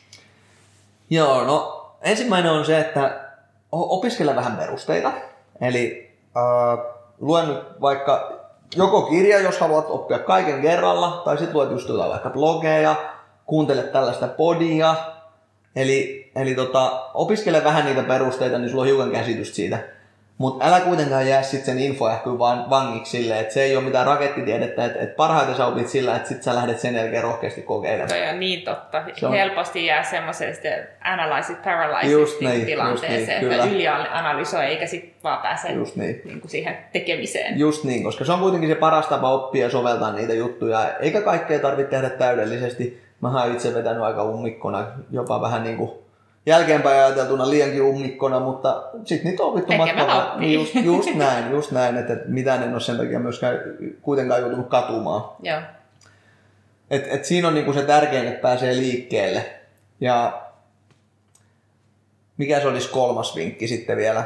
Joo, 1.09 1.43
no 1.43 1.85
ensimmäinen 2.01 2.51
on 2.51 2.65
se, 2.65 2.79
että 2.79 3.25
opiskele 3.71 4.35
vähän 4.35 4.57
perusteita. 4.57 5.11
Eli 5.61 6.15
äh, 6.37 6.85
luen 7.19 7.61
vaikka 7.81 8.31
joko 8.75 9.01
kirja, 9.01 9.39
jos 9.39 9.59
haluat 9.59 9.85
oppia 9.89 10.19
kaiken 10.19 10.61
kerralla, 10.61 11.21
tai 11.25 11.37
sitten 11.37 11.57
luet 11.57 11.71
just 11.71 11.89
jotain 11.89 12.11
vaikka 12.11 12.29
blogeja, 12.29 12.95
kuuntele 13.45 13.83
tällaista 13.83 14.27
podia, 14.27 14.95
Eli, 15.75 16.31
eli 16.35 16.55
tota, 16.55 17.09
opiskele 17.13 17.63
vähän 17.63 17.85
niitä 17.85 18.03
perusteita, 18.03 18.57
niin 18.57 18.69
sulla 18.69 18.81
on 18.81 18.87
hiukan 18.87 19.11
käsitystä 19.11 19.55
siitä. 19.55 19.79
Mutta 20.37 20.65
älä 20.65 20.79
kuitenkaan 20.79 21.27
jää 21.27 21.43
sitten 21.43 21.65
sen 21.65 21.83
infoähkyyn 21.83 22.39
vaan 22.39 22.69
vangiksi 22.69 23.17
silleen, 23.17 23.39
että 23.39 23.53
se 23.53 23.63
ei 23.63 23.75
ole 23.75 23.85
mitään 23.85 24.05
rakettitiedettä, 24.05 24.85
että 24.85 24.99
et 24.99 25.15
parhaiten 25.15 25.55
sä 25.55 25.65
opit 25.65 25.87
sillä, 25.87 26.15
että 26.15 26.29
sit 26.29 26.43
sä 26.43 26.55
lähdet 26.55 26.79
sen 26.79 26.95
jälkeen 26.95 27.23
rohkeasti 27.23 27.61
kokeilemaan. 27.61 28.09
Toi 28.09 28.29
on 28.29 28.39
niin 28.39 28.61
totta. 28.61 29.03
Se 29.13 29.27
on... 29.27 29.33
Helposti 29.33 29.85
jää 29.85 30.03
semmoisesta 30.03 30.67
analyze 31.03 31.55
paralysis 31.63 32.11
just 32.11 32.41
niin, 32.41 32.65
tilanteeseen, 32.65 33.43
just 33.43 33.49
niin, 33.49 33.51
että 33.51 33.75
ylianalysoi 33.75 34.65
eikä 34.65 34.87
sitten 34.87 35.13
vaan 35.23 35.41
pääse 35.41 35.71
just 35.71 35.95
niin. 35.95 36.21
Niin 36.25 36.41
kuin 36.41 36.51
siihen 36.51 36.77
tekemiseen. 36.93 37.59
Just 37.59 37.83
niin, 37.83 38.03
koska 38.03 38.25
se 38.25 38.31
on 38.31 38.39
kuitenkin 38.39 38.69
se 38.69 38.75
paras 38.75 39.07
tapa 39.07 39.33
oppia 39.33 39.65
ja 39.65 39.69
soveltaa 39.69 40.11
niitä 40.11 40.33
juttuja. 40.33 40.97
Eikä 40.99 41.21
kaikkea 41.21 41.59
tarvitse 41.59 41.89
tehdä 41.89 42.09
täydellisesti 42.09 43.05
mä 43.21 43.43
oon 43.43 43.51
itse 43.51 43.73
vetänyt 43.73 44.03
aika 44.03 44.23
ummikkona, 44.23 44.87
jopa 45.11 45.41
vähän 45.41 45.63
niin 45.63 45.77
kuin 45.77 46.04
jälkeenpäin 46.45 46.99
ajateltuna 46.99 47.49
liiankin 47.49 47.81
ummikkona, 47.81 48.39
mutta 48.39 48.83
sitten 49.05 49.31
niitä 49.31 49.43
on 49.43 49.49
opittu 49.49 49.73
matkalla. 49.73 50.35
Niin 50.39 50.53
just, 50.53 50.75
just, 50.75 51.15
näin, 51.25 51.51
just 51.51 51.71
näin, 51.71 51.97
että 51.97 52.17
mitään 52.27 52.63
en 52.63 52.73
ole 52.73 52.79
sen 52.79 52.97
takia 52.97 53.19
myöskään 53.19 53.59
kuitenkaan 54.01 54.41
joutunut 54.41 54.69
katumaan. 54.69 55.23
Joo. 55.43 55.61
Et, 56.89 57.07
et 57.07 57.25
siinä 57.25 57.47
on 57.47 57.53
niinku 57.53 57.73
se 57.73 57.81
tärkein, 57.81 58.27
että 58.27 58.41
pääsee 58.41 58.75
liikkeelle. 58.75 59.45
Ja 59.99 60.41
mikä 62.37 62.59
se 62.59 62.67
olisi 62.67 62.89
kolmas 62.89 63.35
vinkki 63.35 63.67
sitten 63.67 63.97
vielä? 63.97 64.23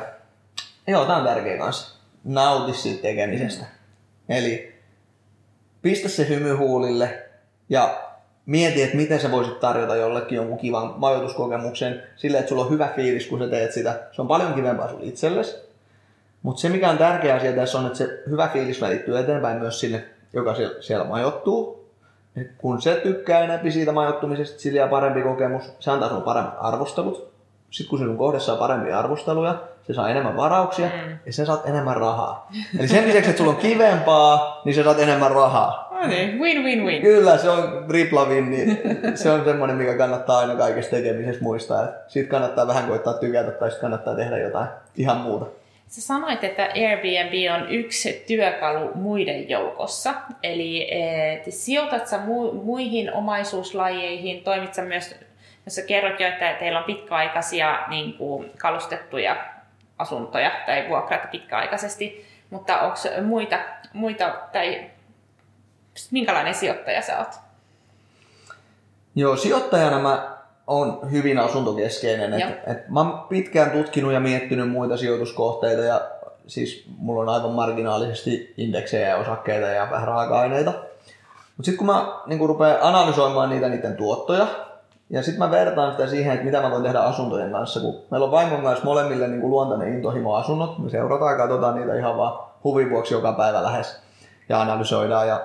Joo, 0.88 1.06
tämä 1.06 1.18
on 1.18 1.26
tärkeä 1.26 1.58
kanssa. 1.58 1.96
Nauti 2.24 2.74
siitä 2.74 3.02
tekemisestä. 3.02 3.64
Mm. 3.64 4.36
Eli 4.36 4.76
pistä 5.82 6.10
se 6.10 6.28
hymy 6.28 6.56
huulille 6.56 7.26
ja 7.70 8.09
mieti, 8.50 8.84
että 8.84 8.98
miten 8.98 9.20
sä 9.20 9.32
voisit 9.32 9.60
tarjota 9.60 9.96
jollekin 9.96 10.36
jonkun 10.36 10.58
kivan 10.58 10.94
majoituskokemuksen 10.98 12.04
silleen, 12.16 12.40
että 12.40 12.50
sulla 12.50 12.64
on 12.64 12.72
hyvä 12.72 12.88
fiilis, 12.96 13.28
kun 13.28 13.40
sä 13.40 13.48
teet 13.48 13.72
sitä. 13.72 14.00
Se 14.12 14.22
on 14.22 14.28
paljon 14.28 14.54
kivempaa 14.54 14.90
sulle 14.90 15.06
itsellesi. 15.06 15.56
Mutta 16.42 16.62
se, 16.62 16.70
mikä 16.70 16.90
on 16.90 16.98
tärkeä 16.98 17.36
asia 17.36 17.54
tässä 17.54 17.78
on, 17.78 17.86
että 17.86 17.98
se 17.98 18.24
hyvä 18.30 18.48
fiilis 18.48 18.82
välittyy 18.82 19.20
eteenpäin 19.20 19.60
myös 19.60 19.80
sinne, 19.80 20.04
joka 20.34 20.56
siellä, 20.80 21.06
majoittuu. 21.06 21.90
Et 22.38 22.52
kun 22.58 22.82
se 22.82 23.00
tykkää 23.04 23.40
enemmän 23.40 23.72
siitä 23.72 23.92
majoittumisesta, 23.92 24.60
sillä 24.60 24.88
parempi 24.88 25.22
kokemus, 25.22 25.64
se 25.80 25.92
antaa 25.92 26.10
sinulle 26.10 26.26
paremmat 26.26 26.58
arvostelut. 26.60 27.32
Sitten 27.70 27.90
kun 27.90 28.00
sinun 28.00 28.18
kohdassa 28.18 28.54
on 28.54 28.60
parempia 28.60 29.00
arvosteluja, 29.00 29.62
se 29.88 29.94
saa 29.94 30.10
enemmän 30.10 30.38
varauksia 30.38 30.88
mm. 30.88 31.18
ja 31.26 31.34
sä 31.34 31.46
saat 31.46 31.66
enemmän 31.66 31.98
rahaa. 31.98 32.52
Eli 32.80 32.88
sen 32.88 33.08
lisäksi, 33.08 33.30
että 33.30 33.38
sulla 33.38 33.52
on 33.52 33.58
kivempaa, 33.58 34.62
niin 34.66 34.76
sä 34.76 34.84
saat 34.84 35.00
enemmän 35.00 35.32
rahaa. 35.32 35.89
No 36.00 36.08
niin, 36.08 36.40
win-win-win. 36.40 37.02
Kyllä, 37.02 37.38
se 37.38 37.50
on 37.50 37.86
tripla 37.88 38.26
win, 38.26 38.52
niin 38.52 38.80
se 39.16 39.32
on 39.32 39.44
semmoinen, 39.46 39.78
mikä 39.78 39.98
kannattaa 39.98 40.40
aina 40.40 40.56
kaikessa 40.56 40.92
tekemisessä 40.92 41.44
muistaa. 41.44 41.88
Siitä 42.08 42.30
kannattaa 42.30 42.68
vähän 42.68 42.88
koittaa 42.88 43.14
tykätä 43.14 43.52
tai 43.52 43.70
sitten 43.70 43.82
kannattaa 43.82 44.16
tehdä 44.16 44.38
jotain 44.38 44.68
ihan 44.98 45.18
muuta. 45.18 45.46
Sä 45.88 46.02
sanoit, 46.02 46.44
että 46.44 46.64
Airbnb 46.64 47.34
on 47.56 47.72
yksi 47.72 48.24
työkalu 48.28 48.92
muiden 48.96 49.50
joukossa. 49.50 50.14
Eli 50.44 50.88
et, 50.92 51.44
sijoitat 51.50 52.08
sä 52.08 52.18
mu- 52.18 52.54
muihin 52.54 53.14
omaisuuslajeihin, 53.14 54.44
toimit 54.44 54.74
sä 54.74 54.82
myös, 54.82 55.16
jos 55.66 55.76
sä 55.76 55.82
kerrot 55.82 56.20
jo, 56.20 56.28
että 56.28 56.54
teillä 56.54 56.80
on 56.80 56.86
pitkäaikaisia 56.86 57.80
niin 57.88 58.14
kuin, 58.14 58.52
kalustettuja 58.58 59.38
asuntoja 59.98 60.52
tai 60.66 60.90
vuokrata 60.90 61.28
pitkäaikaisesti, 61.32 62.26
mutta 62.50 62.80
onko 62.80 62.98
muita, 63.22 63.60
muita 63.94 64.36
tai 64.54 64.90
minkälainen 66.12 66.56
sijoittaja 66.56 67.02
sä 67.02 67.18
oot? 67.18 67.30
Joo, 69.16 69.36
sijoittajana 69.36 70.00
mä 70.00 70.38
on 70.68 71.12
hyvin 71.12 71.40
asuntokeskeinen. 71.40 72.34
Et, 72.34 72.60
et 72.68 72.90
mä 72.90 73.00
oon 73.00 73.20
pitkään 73.20 73.72
tutkinut 73.72 74.14
ja 74.14 74.20
miettinyt 74.20 74.70
muita 74.70 74.98
sijoituskohteita 74.98 75.82
ja 75.82 76.02
siis 76.48 76.86
mulla 76.98 77.22
on 77.22 77.30
aivan 77.30 77.52
marginaalisesti 77.52 78.54
indeksejä 78.58 79.10
ja 79.10 79.18
osakkeita 79.18 79.68
ja 79.68 79.88
vähän 79.92 80.08
raaka-aineita. 80.08 80.72
Mutta 80.72 81.66
sitten 81.66 81.78
kun 81.78 81.88
mä 81.88 82.22
niin 82.26 82.40
kun 82.40 82.50
rupean 82.50 82.78
analysoimaan 82.82 83.50
niitä 83.50 83.70
niiden 83.70 83.98
tuottoja, 83.98 84.48
ja 85.10 85.24
sitten 85.24 85.40
mä 85.40 85.52
vertaan 85.52 85.92
sitä 85.92 86.08
siihen, 86.08 86.34
että 86.34 86.46
mitä 86.46 86.62
mä 86.62 86.72
voin 86.72 86.84
tehdä 86.84 87.00
asuntojen 87.00 87.52
kanssa, 87.52 87.80
kun 87.80 88.02
meillä 88.12 88.26
on 88.26 88.32
vaimon 88.32 88.62
kanssa 88.62 88.86
molemmille 88.86 89.28
niin 89.28 89.42
kuin 89.42 89.52
luontainen 89.52 89.94
intohimo 89.94 90.36
asunnot. 90.36 90.80
Me 90.80 90.90
seurataan 90.90 91.32
ja 91.32 91.38
katsotaan 91.38 91.76
niitä 91.76 91.96
ihan 91.96 92.18
vaan 92.18 92.40
huvin 92.64 92.90
vuoksi 92.90 93.14
joka 93.14 93.34
päivä 93.34 93.64
lähes 93.64 94.02
ja 94.50 94.62
analysoidaan 94.62 95.28
ja 95.28 95.42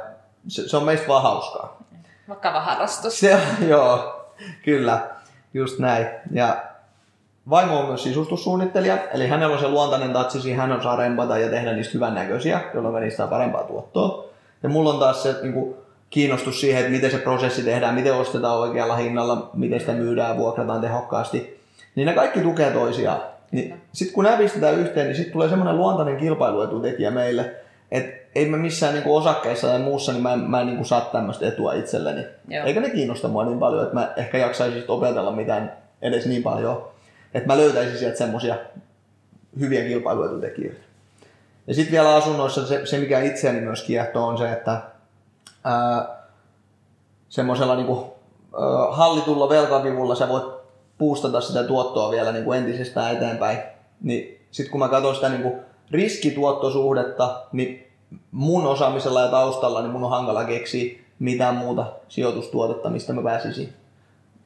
se, 0.48 0.68
se 0.68 0.76
on 0.76 0.84
meistä 0.84 1.08
vaan 1.08 1.22
hauskaa. 1.22 1.82
Vakava 2.28 2.60
harrastus. 2.60 3.20
Se, 3.20 3.40
joo, 3.68 4.24
kyllä, 4.64 5.10
just 5.54 5.78
näin. 5.78 6.06
Ja 6.30 6.56
vaimo 7.50 7.78
on 7.78 7.86
myös 7.86 8.02
sisustussuunnittelija, 8.02 8.98
eli 9.14 9.28
hänellä 9.28 9.54
on 9.54 9.60
se 9.60 9.68
luontainen 9.68 10.12
tatsisi, 10.12 10.52
hän 10.52 10.72
on 10.72 10.82
saa 10.82 10.96
rempata 10.96 11.38
ja 11.38 11.48
tehdä 11.48 11.72
niistä 11.72 11.94
hyvän 11.94 12.14
näköisiä, 12.14 12.60
jolloin 12.74 13.02
niistä 13.02 13.16
saa 13.16 13.26
parempaa 13.26 13.64
tuottoa. 13.64 14.24
Ja 14.62 14.68
mulla 14.68 14.90
on 14.90 14.98
taas 14.98 15.22
se 15.22 15.36
niin 15.42 15.52
kuin, 15.52 15.74
kiinnostus 16.10 16.60
siihen, 16.60 16.80
että 16.80 16.92
miten 16.92 17.10
se 17.10 17.18
prosessi 17.18 17.62
tehdään, 17.62 17.94
miten 17.94 18.14
ostetaan 18.14 18.58
oikealla 18.58 18.96
hinnalla, 18.96 19.50
miten 19.54 19.80
sitä 19.80 19.92
myydään, 19.92 20.36
vuokrataan 20.36 20.80
tehokkaasti. 20.80 21.60
Niin 21.94 22.06
ne 22.06 22.12
kaikki 22.12 22.40
tukee 22.40 22.70
toisiaan. 22.70 23.20
Niin 23.50 23.80
sitten 23.92 24.14
kun 24.14 24.24
nämä 24.24 24.36
pistetään 24.36 24.78
yhteen, 24.78 25.06
niin 25.06 25.16
sitten 25.16 25.32
tulee 25.32 25.48
semmoinen 25.48 25.76
luontainen 25.76 26.16
kilpailuetutekijä 26.16 27.10
meille, 27.10 27.54
että 27.94 28.24
ei 28.34 28.48
mä 28.48 28.56
missään 28.56 28.94
niinku 28.94 29.16
osakkeissa 29.16 29.66
tai 29.66 29.78
muussa, 29.78 30.12
niin 30.12 30.22
mä 30.22 30.32
en, 30.32 30.38
mä 30.38 30.60
en 30.60 30.66
niinku 30.66 30.84
saa 30.84 31.00
tämmöistä 31.00 31.48
etua 31.48 31.72
itselleni. 31.72 32.26
Joo. 32.48 32.66
Eikä 32.66 32.80
ne 32.80 32.90
kiinnosta 32.90 33.28
mua 33.28 33.44
niin 33.44 33.58
paljon, 33.58 33.82
että 33.82 33.94
mä 33.94 34.12
ehkä 34.16 34.38
jaksaisin 34.38 34.84
opetella 34.88 35.32
mitään 35.32 35.72
edes 36.02 36.26
niin 36.26 36.42
paljon, 36.42 36.88
että 37.34 37.46
mä 37.46 37.56
löytäisin 37.56 37.98
sieltä 37.98 38.18
semmoisia 38.18 38.56
hyviä 39.60 39.84
kilpailuetutekijöitä. 39.84 40.80
Ja 41.66 41.74
sitten 41.74 41.92
vielä 41.92 42.14
asunnoissa 42.14 42.66
se, 42.66 42.86
se, 42.86 42.98
mikä 42.98 43.20
itseäni 43.20 43.60
myös 43.60 43.82
kiehtoo, 43.82 44.26
on 44.26 44.38
se, 44.38 44.52
että 44.52 44.80
semmoisella 47.28 47.76
niinku, 47.76 48.14
hallitulla 48.90 49.48
velkavivulla 49.48 50.14
sä 50.14 50.28
voit 50.28 50.54
puustata 50.98 51.40
sitä 51.40 51.64
tuottoa 51.64 52.10
vielä 52.10 52.32
niinku 52.32 52.52
entisestään 52.52 53.16
eteenpäin. 53.16 53.58
Niin 54.02 54.46
sitten 54.50 54.70
kun 54.70 54.80
mä 54.80 54.88
katson 54.88 55.14
sitä 55.14 55.28
niinku 55.28 55.58
riskituottosuhdetta, 55.90 57.42
niin 57.52 57.86
mun 58.30 58.66
osaamisella 58.66 59.20
ja 59.20 59.28
taustalla 59.28 59.82
niin 59.82 59.92
mun 59.92 60.04
on 60.04 60.10
hankala 60.10 60.44
keksiä 60.44 60.98
mitään 61.18 61.54
muuta 61.54 61.92
sijoitustuotetta, 62.08 62.90
mistä 62.90 63.12
mä 63.12 63.22
pääsisin 63.22 63.72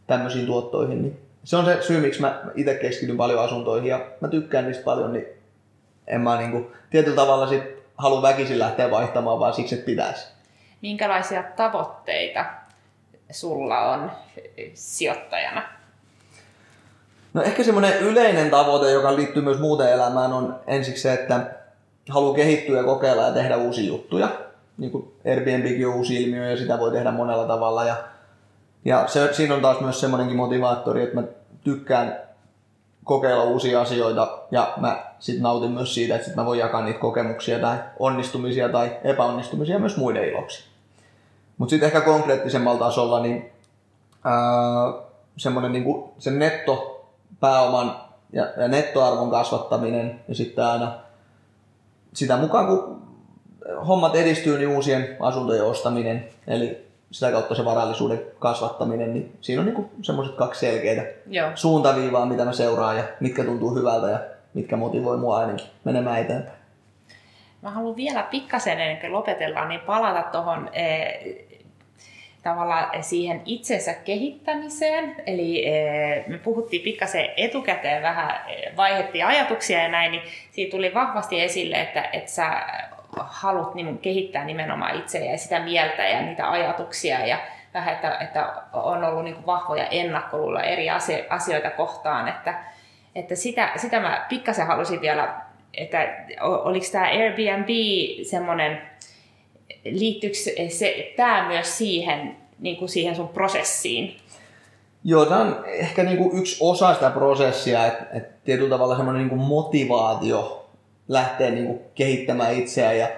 tämmöisiin 0.07 0.47
tuottoihin. 0.47 1.03
Niin 1.03 1.21
se 1.45 1.57
on 1.57 1.65
se 1.65 1.83
syy, 1.83 2.01
miksi 2.01 2.21
mä 2.21 2.43
itse 2.55 2.75
keskityn 2.75 3.17
paljon 3.17 3.45
asuntoihin 3.45 3.91
ja 3.91 4.07
mä 4.21 4.29
tykkään 4.29 4.67
niistä 4.67 4.85
paljon, 4.85 5.13
niin 5.13 5.27
en 6.07 6.21
mä 6.21 6.37
niinku, 6.37 6.71
tietyllä 6.91 7.17
tavalla 7.17 7.49
sit 7.49 7.63
halua 7.97 8.23
väkisin 8.23 8.59
lähteä 8.59 8.91
vaihtamaan, 8.91 9.41
vaan 9.41 9.55
siksi, 9.55 9.75
että 9.75 9.87
pitäisi. 9.87 10.27
Minkälaisia 10.83 11.45
tavoitteita 11.57 12.45
sulla 13.31 13.81
on 13.81 14.11
sijoittajana? 14.75 15.78
No 17.35 17.43
ehkä 17.43 17.65
semmoinen 17.65 17.99
yleinen 17.99 18.51
tavoite, 18.51 18.91
joka 18.91 19.17
liittyy 19.17 19.43
myös 19.43 19.59
muuten 19.59 19.93
elämään, 19.93 20.33
on 20.33 20.61
ensiksi 20.67 21.03
se, 21.03 21.13
että 21.13 21.41
haluaa 22.09 22.35
kehittyä 22.35 22.79
ja 22.79 22.85
kokeilla 22.85 23.23
ja 23.23 23.33
tehdä 23.33 23.57
uusia 23.57 23.87
juttuja. 23.87 24.29
Niin 24.79 24.91
kuin 24.91 25.13
Airbnbkin 25.27 25.89
on 25.89 25.95
uusi 25.95 26.23
ilmiö 26.23 26.51
ja 26.51 26.57
sitä 26.57 26.79
voi 26.79 26.93
tehdä 26.93 27.11
monella 27.11 27.47
tavalla. 27.47 27.85
Ja, 27.85 27.97
ja 28.85 29.05
se, 29.07 29.35
siinä 29.35 29.55
on 29.55 29.63
taas 29.63 29.81
myös 29.81 30.01
semmoinenkin 30.01 30.37
motivaattori, 30.37 31.03
että 31.03 31.15
mä 31.15 31.23
tykkään 31.65 32.21
kokeilla 33.05 33.45
uusia 33.45 33.81
asioita 33.81 34.39
ja 34.51 34.75
mä 34.77 35.05
sit 35.19 35.41
nautin 35.41 35.71
myös 35.71 35.95
siitä, 35.95 36.15
että 36.15 36.27
sit 36.27 36.37
mä 36.37 36.47
voin 36.47 36.59
jakaa 36.59 36.83
niitä 36.85 36.99
kokemuksia 36.99 37.59
tai 37.59 37.79
onnistumisia 37.99 38.69
tai 38.69 38.97
epäonnistumisia 39.05 39.79
myös 39.79 39.97
muiden 39.97 40.29
iloksi. 40.29 40.65
Mutta 41.59 41.71
sitten 41.71 41.87
ehkä 41.87 42.01
konkreettisemmalla 42.01 42.79
tasolla, 42.79 43.21
niin 43.21 43.51
ää, 44.25 44.35
semmoinen 45.37 45.85
kuin 45.85 46.11
sen 46.19 46.35
nettopääoman 47.31 47.97
ja, 48.33 48.49
ja 48.57 48.69
nettoarvon 48.69 49.31
kasvattaminen 49.31 50.21
ja 50.29 50.35
sitten 50.35 50.65
aina 50.65 50.93
sitä 52.13 52.37
mukaan 52.37 52.67
kun 52.67 53.03
hommat 53.89 54.17
edistyy, 54.17 54.59
niin 54.59 54.69
uusien 54.69 55.17
asuntojen 55.21 55.65
ostaminen, 55.65 56.29
eli 56.47 56.89
sitä 57.11 57.33
kautta 57.33 57.55
se 57.55 57.65
varallisuuden 57.65 58.21
kasvattaminen, 58.39 59.15
niin 59.15 59.37
siinä 59.41 59.63
on 59.63 59.67
niin 59.67 59.91
semmoiset 60.03 60.35
kaksi 60.35 60.61
selkeitä 60.61 61.03
Joo. 61.27 61.51
suuntaviivaa, 61.55 62.27
mitä 62.27 62.45
mä 62.45 62.53
seuraan 62.53 62.97
ja 62.97 63.05
mitkä 63.21 63.45
tuntuu 63.45 63.75
hyvältä 63.75 64.07
ja 64.07 64.19
mitkä 64.55 64.77
motivoi 64.77 65.17
mua 65.17 65.39
ainakin 65.39 65.67
menemään 65.85 66.21
eteenpäin. 66.21 66.59
Mä 67.63 67.71
haluan 67.71 67.97
vielä 67.97 68.23
pikkasen 68.23 68.81
ennen 68.81 69.01
kuin 69.01 69.13
lopetellaan, 69.13 69.69
niin 69.69 69.81
palata 69.81 70.23
tuohon 70.23 70.71
eh, 70.73 71.48
tavallaan 72.43 73.03
siihen 73.03 73.43
itsensä 73.45 73.95
kehittämiseen. 73.95 75.17
Eli 75.27 75.67
eh, 75.67 76.25
me 76.27 76.39
puhuttiin 76.39 76.83
pikkasen 76.83 77.29
etukäteen 77.37 78.03
vähän, 78.03 78.41
eh, 78.49 78.77
vaihettiin 78.77 79.27
ajatuksia 79.27 79.83
ja 79.83 79.89
näin, 79.89 80.13
niin 80.13 80.23
siitä 80.51 80.71
tuli 80.71 80.95
vahvasti 80.95 81.41
esille, 81.41 81.81
että, 81.81 82.09
että 82.13 82.31
sä 82.31 82.63
haluat 83.17 83.75
niin 83.75 83.99
kehittää 83.99 84.45
nimenomaan 84.45 84.99
itseä 84.99 85.25
ja 85.25 85.39
sitä 85.39 85.61
mieltä 85.61 86.03
ja 86.03 86.23
niitä 86.23 86.51
ajatuksia 86.51 87.27
ja 87.27 87.39
vähän, 87.75 87.95
että, 87.95 88.17
että 88.21 88.53
on 88.73 89.05
ollut 89.05 89.25
niin 89.25 89.47
vahvoja 89.47 89.87
ennakkoluulla 89.87 90.63
eri 90.63 90.87
asioita 91.31 91.71
kohtaan, 91.71 92.29
että, 92.29 92.55
että 93.15 93.35
sitä, 93.35 93.73
sitä 93.77 94.01
mä 94.01 94.27
pikkasen 94.29 94.67
halusin 94.67 95.01
vielä, 95.01 95.35
että 95.75 96.09
oliko 96.41 96.87
tämä 96.93 97.05
Airbnb 97.05 97.69
semmoinen, 98.31 98.83
liittyykö 99.85 100.37
se, 100.69 101.13
tämä 101.17 101.49
myös 101.49 101.79
siihen, 101.79 102.37
niin 102.59 102.77
kuin 102.77 102.89
siihen 102.89 103.17
sun 103.17 103.29
prosessiin? 103.29 104.17
Joo, 105.05 105.25
tämä 105.27 105.41
on 105.41 105.65
ehkä 105.67 106.03
niin 106.03 106.19
kuin 106.19 106.39
yksi 106.39 106.57
osa 106.61 106.95
sitä 106.95 107.11
prosessia, 107.11 107.87
että, 107.87 108.07
että 108.13 108.35
tietyllä 108.45 108.71
tavalla 108.71 108.97
semmoinen 108.97 109.23
niin 109.23 109.39
kuin 109.39 109.49
motivaatio 109.49 110.71
lähteä 111.09 111.51
niin 111.51 111.67
kuin 111.67 111.81
kehittämään 111.95 112.55
itseään 112.55 112.99
ja 112.99 113.09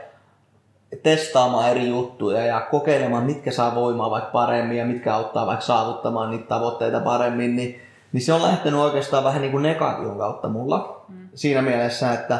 testaamaan 1.02 1.70
eri 1.70 1.88
juttuja 1.88 2.46
ja 2.46 2.60
kokeilemaan, 2.60 3.24
mitkä 3.24 3.50
saa 3.50 3.74
voimaa 3.74 4.10
vaikka 4.10 4.30
paremmin 4.30 4.78
ja 4.78 4.84
mitkä 4.84 5.14
auttaa 5.14 5.46
vaikka 5.46 5.64
saavuttamaan 5.64 6.30
niitä 6.30 6.46
tavoitteita 6.46 7.00
paremmin, 7.00 7.56
niin, 7.56 7.80
niin 8.12 8.22
se 8.22 8.32
on 8.32 8.42
lähtenyt 8.42 8.80
oikeastaan 8.80 9.24
vähän 9.24 9.40
niin 9.40 9.52
kuin 9.52 9.62
negaation 9.62 10.18
kautta 10.18 10.48
mulla. 10.48 11.04
Mm. 11.08 11.28
Siinä 11.34 11.62
mielessä, 11.62 12.12
että 12.12 12.34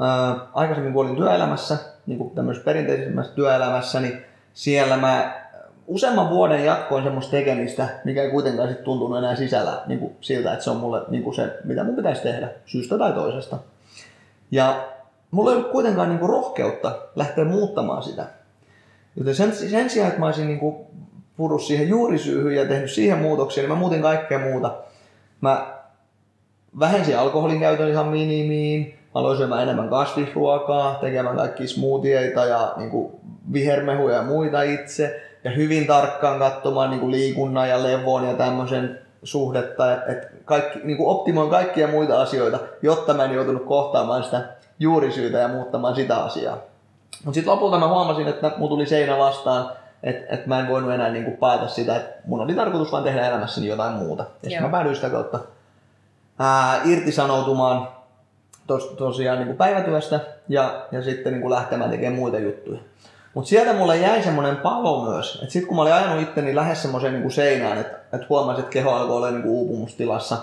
ää, 0.00 0.36
aikaisemmin 0.54 0.92
kun 0.92 1.06
olin 1.06 1.16
työelämässä, 1.16 1.78
niin 2.06 2.18
kuin 2.18 2.30
tämmöisessä 2.30 2.64
perinteisemmässä 2.64 3.34
työelämässä, 3.34 4.00
niin 4.00 4.22
siellä 4.54 4.96
mä 4.96 5.42
useamman 5.86 6.30
vuoden 6.30 6.64
jatkoin 6.64 7.04
semmoista 7.04 7.30
tekemistä, 7.30 7.88
mikä 8.04 8.22
ei 8.22 8.30
kuitenkaan 8.30 8.68
sitten 8.68 8.84
tuntunut 8.84 9.18
enää 9.18 9.36
sisällä 9.36 9.82
niin 9.86 10.00
kuin 10.00 10.12
siltä, 10.20 10.52
että 10.52 10.64
se 10.64 10.70
on 10.70 10.76
mulle 10.76 11.02
niin 11.08 11.22
kuin 11.22 11.34
se, 11.34 11.58
mitä 11.64 11.84
mun 11.84 11.96
pitäisi 11.96 12.22
tehdä 12.22 12.48
syystä 12.66 12.98
tai 12.98 13.12
toisesta. 13.12 13.58
Ja 14.50 14.88
mulla 15.30 15.50
ei 15.50 15.56
ollut 15.56 15.72
kuitenkaan 15.72 16.08
niin 16.08 16.18
kuin 16.18 16.30
rohkeutta 16.30 16.98
lähteä 17.16 17.44
muuttamaan 17.44 18.02
sitä. 18.02 18.26
Joten 19.16 19.34
sen, 19.34 19.52
sen 19.52 19.90
sijaan, 19.90 20.08
että 20.08 20.20
mä 20.20 20.26
olisin 20.26 20.46
niin 20.46 20.58
kuin 20.58 20.76
purus 21.36 21.66
siihen 21.66 21.88
juurisyyhyn 21.88 22.56
ja 22.56 22.68
tehnyt 22.68 22.90
siihen 22.90 23.18
muutoksia, 23.18 23.62
niin 23.62 23.72
mä 23.72 23.78
muutin 23.78 24.02
kaikkea 24.02 24.38
muuta. 24.38 24.74
Mä 25.40 25.74
vähensin 26.80 27.18
alkoholin 27.18 27.60
käytön 27.60 27.88
ihan 27.88 28.06
minimiin, 28.06 28.98
aloin 29.14 29.36
syömään 29.36 29.62
enemmän 29.62 29.88
kasvisruokaa, 29.88 30.94
tekemään 31.00 31.36
kaikki 31.36 31.66
smoothieita 31.66 32.44
ja 32.44 32.72
niin 32.76 32.90
kuin 32.90 33.12
vihermehuja 33.52 34.16
ja 34.16 34.22
muita 34.22 34.62
itse. 34.62 35.22
Ja 35.44 35.50
hyvin 35.50 35.86
tarkkaan 35.86 36.38
katsomaan 36.38 36.90
niin 36.90 37.00
kuin 37.00 37.12
liikunnan 37.12 37.68
ja 37.68 37.82
levon 37.82 38.28
ja 38.28 38.34
tämmöisen 38.34 38.98
suhdetta, 39.22 39.92
että 39.92 40.26
kaikki, 40.44 40.80
niin 40.84 40.96
kuin 40.96 41.08
optimoin 41.08 41.50
kaikkia 41.50 41.88
muita 41.88 42.22
asioita, 42.22 42.58
jotta 42.82 43.14
mä 43.14 43.24
en 43.24 43.34
joutunut 43.34 43.64
kohtaamaan 43.64 44.24
sitä 44.24 44.44
juurisyytä 44.78 45.38
ja 45.38 45.48
muuttamaan 45.48 45.94
sitä 45.94 46.16
asiaa. 46.16 46.56
Mutta 47.24 47.34
sitten 47.34 47.52
lopulta 47.52 47.78
mä 47.78 47.88
huomasin, 47.88 48.28
että 48.28 48.52
mun 48.56 48.68
tuli 48.68 48.86
seinä 48.86 49.18
vastaan, 49.18 49.70
että 50.02 50.34
et 50.34 50.46
mä 50.46 50.60
en 50.60 50.68
voinut 50.68 50.92
enää 50.92 51.10
niinku 51.10 51.30
paeta 51.30 51.68
sitä, 51.68 51.96
että 51.96 52.12
mun 52.26 52.40
oli 52.40 52.54
tarkoitus 52.54 52.92
vain 52.92 53.04
tehdä 53.04 53.28
elämässäni 53.28 53.66
jotain 53.66 53.92
muuta. 53.92 54.22
Ja 54.22 54.50
sitten 54.50 54.62
mä 54.62 54.68
päädyin 54.68 54.94
sitä 54.94 55.10
kautta 55.10 55.38
ää, 56.38 56.80
irtisanoutumaan 56.84 57.88
tos, 58.66 58.86
tosiaan 58.86 59.38
niinku 59.38 59.54
päivätyöstä 59.54 60.20
ja, 60.48 60.86
ja 60.92 61.02
sitten 61.02 61.32
niinku 61.32 61.50
lähtemään 61.50 61.90
tekemään 61.90 62.18
muita 62.20 62.38
juttuja. 62.38 62.78
Mutta 63.34 63.48
sieltä 63.48 63.72
mulle 63.72 63.96
jäi 63.96 64.22
semmoinen 64.22 64.56
palo 64.56 65.10
myös, 65.10 65.34
että 65.34 65.52
sitten 65.52 65.68
kun 65.68 65.76
mä 65.76 65.82
olin 65.82 65.92
ajanut 65.92 66.22
itteni 66.22 66.54
lähes 66.54 66.82
semmoiseen 66.82 67.12
niinku 67.12 67.30
seinään, 67.30 67.78
että 67.78 68.16
et 68.16 68.28
huomasin, 68.28 68.60
että 68.60 68.72
keho 68.72 68.90
alkoi 68.90 69.16
olla 69.16 69.30
niinku 69.30 69.58
uupumustilassa, 69.58 70.36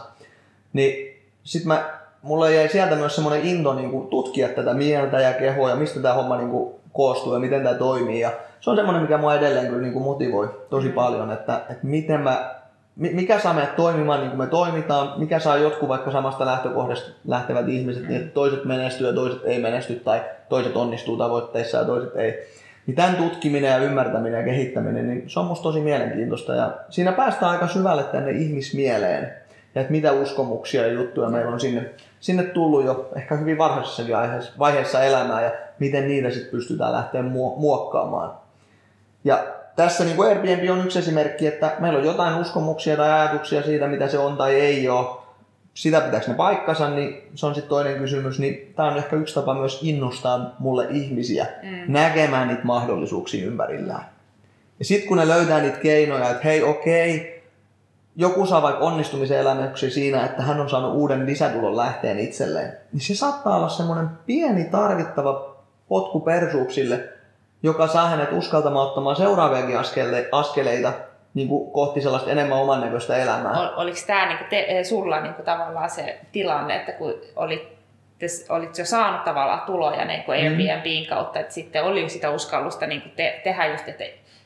niin 0.73 1.21
sitten 1.43 1.67
mä, 1.67 1.99
mulle 2.21 2.55
jäi 2.55 2.69
sieltä 2.69 2.95
myös 2.95 3.15
semmoinen 3.15 3.45
into 3.45 3.73
niinku 3.73 4.07
tutkia 4.09 4.49
tätä 4.49 4.73
mieltä 4.73 5.19
ja 5.19 5.33
kehoa 5.33 5.69
ja 5.69 5.75
mistä 5.75 5.99
tämä 5.99 6.13
homma 6.13 6.37
niinku 6.37 6.79
koostuu 6.93 7.33
ja 7.33 7.39
miten 7.39 7.63
tämä 7.63 7.75
toimii. 7.75 8.19
Ja 8.19 8.31
se 8.59 8.69
on 8.69 8.75
semmoinen, 8.75 9.01
mikä 9.01 9.17
mua 9.17 9.35
edelleen 9.35 9.67
kyllä 9.67 9.81
niinku 9.81 9.99
motivoi 9.99 10.65
tosi 10.69 10.89
paljon, 10.89 11.31
että, 11.31 11.61
että 11.69 11.87
miten 11.87 12.21
mä, 12.21 12.58
mikä 12.99 13.39
saa 13.39 13.53
meidät 13.53 13.75
toimimaan 13.75 14.19
niin 14.19 14.29
kuin 14.29 14.39
me 14.39 14.47
toimitaan, 14.47 15.19
mikä 15.19 15.39
saa 15.39 15.57
jotkut 15.57 15.89
vaikka 15.89 16.11
samasta 16.11 16.45
lähtökohdasta 16.45 17.09
lähtevät 17.27 17.67
ihmiset, 17.67 18.07
niin 18.07 18.21
että 18.21 18.33
toiset 18.33 18.65
menestyy 18.65 19.07
ja 19.07 19.13
toiset 19.13 19.41
ei 19.43 19.59
menesty 19.59 19.95
tai 19.95 20.21
toiset 20.49 20.75
onnistuu 20.75 21.17
tavoitteissa 21.17 21.77
ja 21.77 21.85
toiset 21.85 22.15
ei 22.15 22.47
niin 22.87 22.95
tämän 22.95 23.15
tutkiminen 23.15 23.71
ja 23.71 23.77
ymmärtäminen 23.77 24.39
ja 24.39 24.45
kehittäminen, 24.45 25.07
niin 25.07 25.29
se 25.29 25.39
on 25.39 25.45
musta 25.45 25.63
tosi 25.63 25.81
mielenkiintoista. 25.81 26.55
Ja 26.55 26.77
siinä 26.89 27.11
päästään 27.11 27.51
aika 27.51 27.67
syvälle 27.67 28.03
tänne 28.03 28.31
ihmismieleen. 28.31 29.33
Ja 29.75 29.81
että 29.81 29.91
mitä 29.91 30.11
uskomuksia 30.11 30.87
ja 30.87 30.93
juttuja 30.93 31.29
meillä 31.29 31.51
on 31.51 31.59
sinne, 31.59 31.89
sinne 32.19 32.43
tullut 32.43 32.85
jo 32.85 33.09
ehkä 33.15 33.35
hyvin 33.35 33.57
varhaisessakin 33.57 34.15
vaiheessa, 34.15 34.53
vaiheessa 34.59 35.03
elämää 35.03 35.41
ja 35.41 35.51
miten 35.79 36.07
niitä 36.07 36.29
sitten 36.29 36.51
pystytään 36.51 36.93
lähteä 36.93 37.21
muokkaamaan. 37.57 38.33
Ja 39.23 39.43
tässä 39.75 40.03
niin 40.03 40.15
kuin 40.15 40.29
Airbnb 40.29 40.69
on 40.71 40.85
yksi 40.85 40.99
esimerkki, 40.99 41.47
että 41.47 41.75
meillä 41.79 41.99
on 41.99 42.05
jotain 42.05 42.41
uskomuksia 42.41 42.97
tai 42.97 43.11
ajatuksia 43.11 43.63
siitä, 43.63 43.87
mitä 43.87 44.07
se 44.07 44.17
on 44.17 44.37
tai 44.37 44.55
ei 44.55 44.89
ole 44.89 45.19
sitä 45.73 46.01
pitääkö 46.01 46.27
ne 46.27 46.33
paikkansa, 46.33 46.89
niin 46.89 47.21
se 47.35 47.45
on 47.45 47.55
sitten 47.55 47.69
toinen 47.69 47.97
kysymys. 47.97 48.39
Niin 48.39 48.73
tämä 48.75 48.91
on 48.91 48.97
ehkä 48.97 49.15
yksi 49.15 49.35
tapa 49.35 49.53
myös 49.53 49.79
innostaa 49.83 50.55
mulle 50.59 50.87
ihmisiä 50.89 51.47
mm. 51.63 51.93
näkemään 51.93 52.47
niitä 52.47 52.63
mahdollisuuksia 52.63 53.47
ympärillään. 53.47 54.05
Ja 54.79 54.85
sitten 54.85 55.07
kun 55.07 55.17
ne 55.17 55.27
löytää 55.27 55.61
niitä 55.61 55.77
keinoja, 55.77 56.29
että 56.29 56.43
hei 56.43 56.63
okei, 56.63 57.43
joku 58.15 58.45
saa 58.45 58.61
vaikka 58.61 58.83
onnistumisen 58.83 59.39
elämäksi 59.39 59.91
siinä, 59.91 60.25
että 60.25 60.41
hän 60.41 60.59
on 60.59 60.69
saanut 60.69 60.93
uuden 60.93 61.25
lisätulon 61.25 61.77
lähteen 61.77 62.19
itselleen, 62.19 62.73
niin 62.93 63.01
se 63.01 63.15
saattaa 63.15 63.57
olla 63.57 63.69
semmoinen 63.69 64.09
pieni 64.25 64.63
tarvittava 64.65 65.55
potku 65.87 66.19
persuuksille, 66.19 67.09
joka 67.63 67.87
saa 67.87 68.09
hänet 68.09 68.31
uskaltamaan 68.31 68.87
ottamaan 68.87 69.15
seuraaviakin 69.15 69.77
askeleita 70.31 70.93
niin 71.33 71.47
kuin 71.47 71.71
kohti 71.71 72.01
sellaista 72.01 72.31
enemmän 72.31 72.57
oman 72.57 72.81
näköistä 72.81 73.17
elämää. 73.17 73.59
Ol, 73.61 73.67
oliko 73.75 73.97
tämä 74.07 74.27
niin 74.27 74.37
kuin 74.37 74.49
te, 74.49 74.65
eh, 74.67 74.85
sulla 74.85 75.21
niin 75.21 75.33
kuin 75.33 75.45
tavallaan 75.45 75.89
se 75.89 76.19
tilanne, 76.31 76.75
että 76.75 76.91
kun 76.91 77.13
olit, 77.35 77.77
te, 78.19 78.25
olit 78.49 78.77
jo 78.77 78.85
saanut 78.85 79.23
tavallaan 79.23 79.61
tuloja 79.61 80.05
niin 80.05 80.23
kuin 80.23 80.39
Airbnbin 80.39 81.03
mm. 81.03 81.09
kautta, 81.09 81.39
että 81.39 81.53
sitten 81.53 81.83
oli 81.83 82.09
sitä 82.09 82.29
uskallusta 82.29 82.87
niin 82.87 83.01
kuin 83.01 83.13
te, 83.15 83.41
tehdä 83.43 83.65
just 83.65 83.87
että 83.87 84.03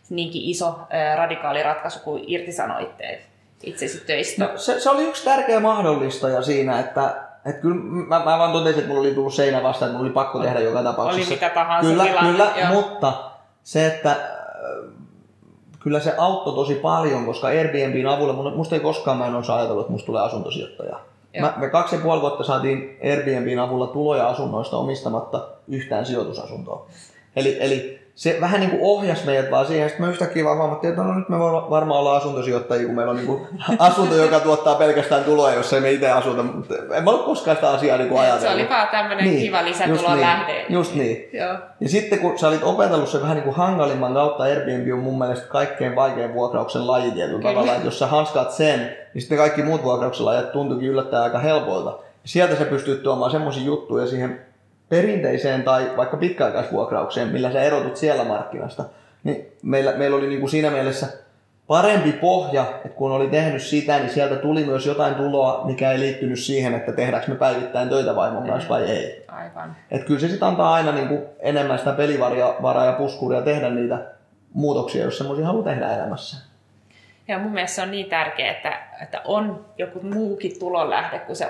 niinkin 0.09 0.41
iso 0.41 0.79
ää, 0.89 1.15
radikaali 1.15 1.63
ratkaisu 1.63 1.99
kuin 1.99 2.23
irtisanoitte 2.27 3.21
itsesi 3.63 4.05
töistä? 4.05 4.45
No, 4.45 4.57
se, 4.57 4.79
se, 4.79 4.89
oli 4.89 5.03
yksi 5.03 5.25
tärkeä 5.25 5.59
mahdollistaja 5.59 6.41
siinä, 6.41 6.79
että 6.79 7.22
että 7.45 7.61
kyllä 7.61 7.75
mä, 7.75 8.19
mä 8.19 8.37
vaan 8.37 8.51
totesin, 8.51 8.79
että 8.79 8.87
mulla 8.87 9.01
oli 9.01 9.13
tullut 9.13 9.33
seinä 9.33 9.63
vastaan, 9.63 9.89
että 9.89 9.97
mulla 9.97 10.09
oli 10.09 10.13
pakko 10.13 10.39
tehdä 10.39 10.59
joka 10.59 10.83
tapauksessa. 10.83 11.27
Oli 11.27 11.35
mitä 11.35 11.49
tahansa 11.49 11.89
Kyllä, 11.89 12.03
tilanne, 12.03 12.31
kyllä 12.31 12.69
mutta 12.69 13.13
se, 13.63 13.87
että 13.87 14.15
kyllä 15.79 15.99
se 15.99 16.13
auttoi 16.17 16.55
tosi 16.55 16.75
paljon, 16.75 17.25
koska 17.25 17.47
Airbnbin 17.47 18.07
avulla, 18.07 18.51
musta 18.51 18.75
ei 18.75 18.81
koskaan 18.81 19.17
mä 19.17 19.27
en 19.27 19.35
olisi 19.35 19.51
ajatellut, 19.51 19.81
että 19.81 19.91
musta 19.91 20.05
tulee 20.05 20.21
asuntosijoittaja. 20.21 20.99
Mä, 21.39 21.53
me 21.57 21.69
kaksi 21.69 21.95
ja 21.95 22.01
puoli 22.01 22.21
vuotta 22.21 22.43
saatiin 22.43 22.97
Airbnbin 23.03 23.59
avulla 23.59 23.87
tuloja 23.87 24.27
asunnoista 24.27 24.77
omistamatta 24.77 25.47
yhtään 25.67 26.05
sijoitusasuntoa. 26.05 26.85
Eli, 27.35 27.57
eli 27.59 28.02
se 28.15 28.37
vähän 28.41 28.59
niin 28.59 28.69
kuin 28.69 28.81
ohjasi 28.81 29.25
meidät 29.25 29.51
vaan 29.51 29.65
siihen, 29.65 29.87
että 29.87 30.01
me 30.01 30.07
yhtäkkiä 30.07 30.45
vaan 30.45 30.57
huomattiin, 30.57 30.89
että 30.89 31.03
no 31.03 31.13
nyt 31.13 31.29
me 31.29 31.39
voimme 31.39 31.69
varmaan 31.69 31.99
olla 31.99 32.15
asuntosijoittajia, 32.15 32.85
kun 32.85 32.95
meillä 32.95 33.09
on 33.09 33.15
niin 33.15 33.27
kuin 33.27 33.47
asunto, 33.79 34.15
joka 34.15 34.39
tuottaa 34.39 34.75
pelkästään 34.75 35.23
tuloja, 35.23 35.55
jos 35.55 35.73
ei 35.73 35.81
me 35.81 35.91
itse 35.91 36.11
asuta. 36.11 36.43
Mutta 36.43 36.75
en 36.93 37.03
mä 37.03 37.11
ole 37.11 37.23
koskaan 37.23 37.57
sitä 37.57 37.69
asiaa 37.69 37.97
niin 37.97 38.09
kuin 38.09 38.21
ajatellut. 38.21 38.47
Se 38.47 38.53
oli 38.53 38.69
vaan 38.69 38.87
tämmöinen 38.87 39.25
niin, 39.25 39.39
kiva 39.39 39.65
lisätulon 39.65 40.11
niin, 40.11 40.21
lähde. 40.21 40.65
Just 40.69 40.95
niin. 40.95 41.29
Joo. 41.33 41.55
Ja 41.79 41.89
sitten 41.89 42.19
kun 42.19 42.39
sä 42.39 42.47
olit 42.47 42.63
opetellut 42.63 43.09
se 43.09 43.21
vähän 43.21 43.35
niin 43.35 43.43
kuin 43.43 43.55
hankalimman 43.55 44.13
kautta, 44.13 44.43
Airbnb 44.43 44.93
on 44.93 44.99
mun 44.99 45.17
mielestä 45.17 45.47
kaikkein 45.47 45.95
vaikein 45.95 46.33
vuokrauksen 46.33 46.87
laji 46.87 47.11
tietyllä 47.11 47.43
tavalla. 47.43 47.71
Että 47.71 47.87
jos 47.87 47.99
sä 47.99 48.07
hanskaat 48.07 48.51
sen, 48.51 48.79
niin 49.13 49.21
sitten 49.21 49.37
kaikki 49.37 49.63
muut 49.63 49.83
vuokrauksen 49.83 50.25
lajat 50.25 50.51
tuntuukin 50.51 50.89
yllättäen 50.89 51.23
aika 51.23 51.39
helpoilta. 51.39 51.99
Sieltä 52.25 52.55
sä 52.55 52.65
pystyt 52.65 53.03
tuomaan 53.03 53.31
semmoisia 53.31 53.63
juttuja 53.63 54.07
siihen 54.07 54.52
perinteiseen 54.93 55.63
tai 55.63 55.91
vaikka 55.97 56.17
pitkäaikaisvuokraukseen, 56.17 57.27
millä 57.27 57.51
sä 57.51 57.61
erotut 57.61 57.97
siellä 57.97 58.23
markkinasta, 58.23 58.83
niin 59.23 59.51
meillä, 59.63 59.91
meillä 59.91 60.17
oli 60.17 60.27
niin 60.27 60.39
kuin 60.39 60.49
siinä 60.49 60.69
mielessä 60.69 61.07
parempi 61.67 62.11
pohja, 62.11 62.65
että 62.85 62.97
kun 62.97 63.11
oli 63.11 63.27
tehnyt 63.27 63.61
sitä, 63.61 63.99
niin 63.99 64.09
sieltä 64.09 64.35
tuli 64.35 64.63
myös 64.63 64.85
jotain 64.85 65.15
tuloa, 65.15 65.65
mikä 65.65 65.91
ei 65.91 65.99
liittynyt 65.99 66.39
siihen, 66.39 66.73
että 66.73 66.91
tehdäänkö 66.91 67.31
me 67.31 67.35
päivittäin 67.35 67.89
töitä 67.89 68.15
vaimon 68.15 68.47
kanssa 68.47 68.69
vai 68.69 68.83
ei. 68.83 69.25
Aivan. 69.27 69.75
Että 69.91 70.07
kyllä 70.07 70.19
se 70.19 70.27
sitten 70.27 70.47
antaa 70.47 70.73
aina 70.73 70.91
niin 70.91 71.07
kuin 71.07 71.21
enemmän 71.39 71.79
sitä 71.79 71.91
pelivaraa 71.91 72.85
ja 72.85 72.93
puskuria 72.97 73.41
tehdä 73.41 73.69
niitä 73.69 73.97
muutoksia, 74.53 75.03
jos 75.03 75.17
semmoisia 75.17 75.45
haluaa 75.45 75.63
tehdä 75.63 75.95
elämässä. 75.95 76.37
Ja 77.27 77.39
mun 77.39 77.51
mielestä 77.51 77.75
se 77.75 77.81
on 77.81 77.91
niin 77.91 78.09
tärkeää, 78.09 78.51
että, 78.51 78.79
että 79.01 79.21
on 79.25 79.65
joku 79.77 79.99
muukin 80.01 80.59
tulonlähde 80.59 81.19
kuin 81.19 81.35
se 81.35 81.47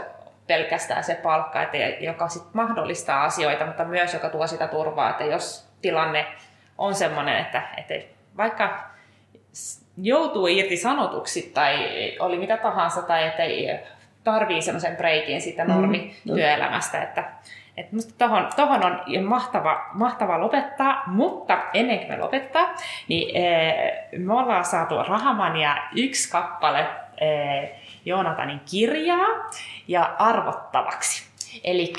pelkästään 0.48 1.04
se 1.04 1.16
palkka, 1.16 1.62
että, 1.62 1.78
joka 1.78 2.28
sit 2.28 2.54
mahdollistaa 2.54 3.24
asioita, 3.24 3.66
mutta 3.66 3.86
myös 3.86 4.14
joka 4.14 4.30
tuo 4.30 4.48
sitä 4.48 4.68
turvaa, 4.68 5.10
että 5.10 5.24
jos 5.24 5.70
tilanne 5.82 6.26
on 6.78 6.96
sellainen, 6.96 7.38
että, 7.38 7.62
että 7.78 7.94
vaikka 8.38 8.84
joutuu 9.98 10.48
irti 10.48 10.78
sanotuksi 10.78 11.52
tai 11.54 11.76
oli 12.20 12.38
mitä 12.38 12.58
tahansa 12.58 13.02
tai 13.02 13.28
että 13.28 13.44
tarvii 14.24 14.62
semmoisen 14.62 14.96
breikin 14.96 15.42
siitä 15.42 15.66
normityöelämästä, 15.66 16.98
mm, 16.98 17.04
että, 17.04 17.24
että 17.78 17.96
musta 17.96 18.14
tohon, 18.18 18.50
tohon 18.56 18.86
on 18.86 19.24
mahtava, 19.24 19.90
mahtava 19.94 20.40
lopettaa, 20.40 21.04
mutta 21.08 21.58
ennen 21.74 21.98
kuin 21.98 22.10
me 22.10 22.18
lopettaa, 22.18 22.76
niin 23.08 23.38
ee, 23.38 24.10
me 24.18 24.34
ollaan 24.34 24.66
saatu 24.66 24.96
Rahamania 25.08 25.78
yksi 25.96 26.32
kappale 26.32 26.86
ee, 27.22 27.80
Joonatanin 28.06 28.62
kirjaa 28.72 29.50
ja 29.88 30.16
arvottavaksi. 30.20 31.24
Eli 31.64 31.94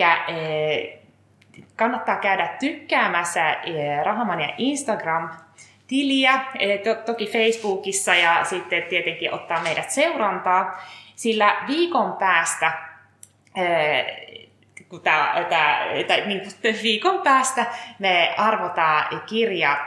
kannattaa 1.76 2.16
käydä 2.16 2.48
tykkäämässä 2.60 3.56
Rahamania 4.04 4.54
Instagram 4.58 5.30
tiliä, 5.86 6.44
to, 6.84 6.94
toki 6.94 7.26
Facebookissa 7.26 8.14
ja 8.14 8.44
sitten 8.44 8.82
tietenkin 8.82 9.34
ottaa 9.34 9.62
meidät 9.62 9.90
seurantaa, 9.90 10.82
sillä 11.16 11.56
viikon 11.68 12.12
päästä 12.12 12.72
kun 14.88 15.00
tää, 15.00 15.44
tää, 15.48 15.86
tää, 16.06 16.26
niin 16.26 16.40
kuin 16.40 16.74
viikon 16.82 17.20
päästä 17.22 17.66
me 17.98 18.34
arvotaan 18.38 19.20
kirja 19.26 19.86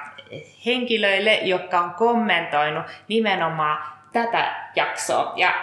henkilöille, 0.66 1.34
jotka 1.34 1.80
on 1.80 1.94
kommentoinut 1.94 2.86
nimenomaan 3.08 3.97
tätä 4.26 4.56
jaksoa. 4.76 5.34
Ja 5.36 5.54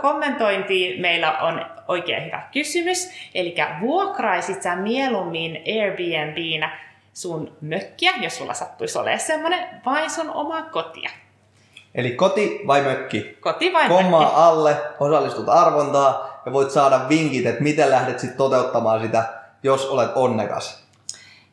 kommentointiin 0.00 1.00
meillä 1.00 1.38
on 1.38 1.66
oikein 1.88 2.24
hyvä 2.24 2.42
kysymys. 2.52 3.10
Eli 3.34 3.54
vuokraisit 3.80 4.62
sä 4.62 4.76
mieluummin 4.76 5.62
Airbnbnä 5.66 6.78
sun 7.12 7.56
mökkiä, 7.60 8.12
jos 8.20 8.36
sulla 8.36 8.54
sattuisi 8.54 8.98
olemaan 8.98 9.20
semmoinen, 9.20 9.68
vai 9.86 10.10
sun 10.10 10.30
omaa 10.30 10.62
kotia? 10.62 11.10
Eli 11.94 12.10
koti 12.10 12.60
vai 12.66 12.82
mökki? 12.82 13.36
Koti 13.40 13.72
vai 13.72 13.88
Kommaa 13.88 14.20
mökki? 14.20 14.34
alle, 14.36 14.76
osallistut 15.00 15.48
arvontaa 15.48 16.40
ja 16.46 16.52
voit 16.52 16.70
saada 16.70 17.00
vinkit, 17.08 17.46
että 17.46 17.62
miten 17.62 17.90
lähdet 17.90 18.18
sitten 18.18 18.38
toteuttamaan 18.38 19.02
sitä, 19.02 19.24
jos 19.62 19.88
olet 19.88 20.10
onnekas. 20.14 20.84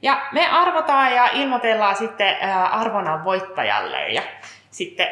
Ja 0.01 0.21
me 0.31 0.47
arvotaan 0.47 1.15
ja 1.15 1.29
ilmoitellaan 1.33 1.95
sitten 1.95 2.35
arvonnan 2.71 3.23
voittajalle 3.23 4.09
ja 4.09 4.21
sitten 4.71 5.07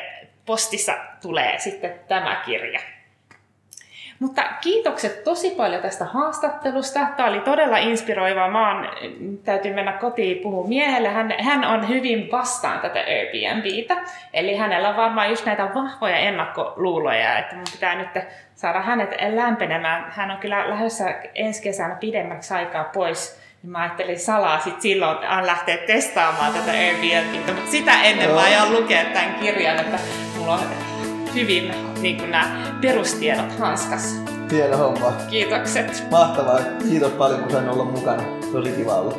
postissa 0.45 0.93
tulee 1.21 1.59
sitten 1.59 1.99
tämä 2.07 2.35
kirja. 2.45 2.79
Mutta 4.19 4.43
kiitokset 4.61 5.23
tosi 5.23 5.51
paljon 5.51 5.81
tästä 5.81 6.05
haastattelusta. 6.05 7.07
Tämä 7.17 7.29
oli 7.29 7.39
todella 7.39 7.77
inspiroiva. 7.77 8.47
Mä 8.47 8.75
oon, 8.75 8.87
täytyy 9.43 9.73
mennä 9.73 9.91
kotiin 9.91 10.37
puhua 10.37 10.67
miehelle. 10.67 11.09
Hän, 11.09 11.33
hän 11.39 11.65
on 11.65 11.89
hyvin 11.89 12.31
vastaan 12.31 12.79
tätä 12.79 12.99
Airbnbtä. 12.99 13.97
Eli 14.33 14.55
hänellä 14.55 14.89
on 14.89 14.97
varmaan 14.97 15.29
just 15.29 15.45
näitä 15.45 15.69
vahvoja 15.75 16.17
ennakkoluuloja, 16.17 17.39
että 17.39 17.55
mun 17.55 17.65
pitää 17.71 17.95
nyt 17.95 18.25
saada 18.55 18.81
hänet 18.81 19.09
lämpenemään. 19.29 20.11
Hän 20.11 20.31
on 20.31 20.37
kyllä 20.37 20.69
lähdössä 20.69 21.15
ensi 21.35 21.63
kesänä 21.63 21.95
pidemmäksi 21.95 22.53
aikaa 22.53 22.83
pois. 22.83 23.44
Niin 23.65 23.71
mä 23.71 23.81
ajattelin 23.81 24.19
salaa 24.19 24.59
sit 24.59 24.81
silloin 24.81 25.17
lähteä 25.41 25.77
testaamaan 25.77 26.53
tätä 26.53 26.71
Airbnbtä, 26.71 27.53
mutta 27.53 27.71
sitä 27.71 28.03
ennen 28.03 28.29
mä 28.29 28.39
aion 28.39 28.73
lukea 28.73 29.05
tämän 29.05 29.35
kirjan, 29.35 29.79
että 29.79 29.99
mulla 30.37 30.53
on 30.53 30.59
hyvin 31.35 31.71
niin 32.01 32.17
kuin 32.17 32.31
nämä 32.31 32.77
perustiedot 32.81 33.59
hanskassa. 33.59 34.21
Hieno 34.51 34.77
homma. 34.77 35.11
Kiitokset. 35.29 36.03
Mahtavaa. 36.11 36.59
Kiitos 36.89 37.11
paljon 37.11 37.39
kun 37.39 37.51
sain 37.51 37.69
olla 37.69 37.85
mukana. 37.85 38.23
Tosi 38.51 38.71
kiva 38.71 38.95
olla. 38.95 39.17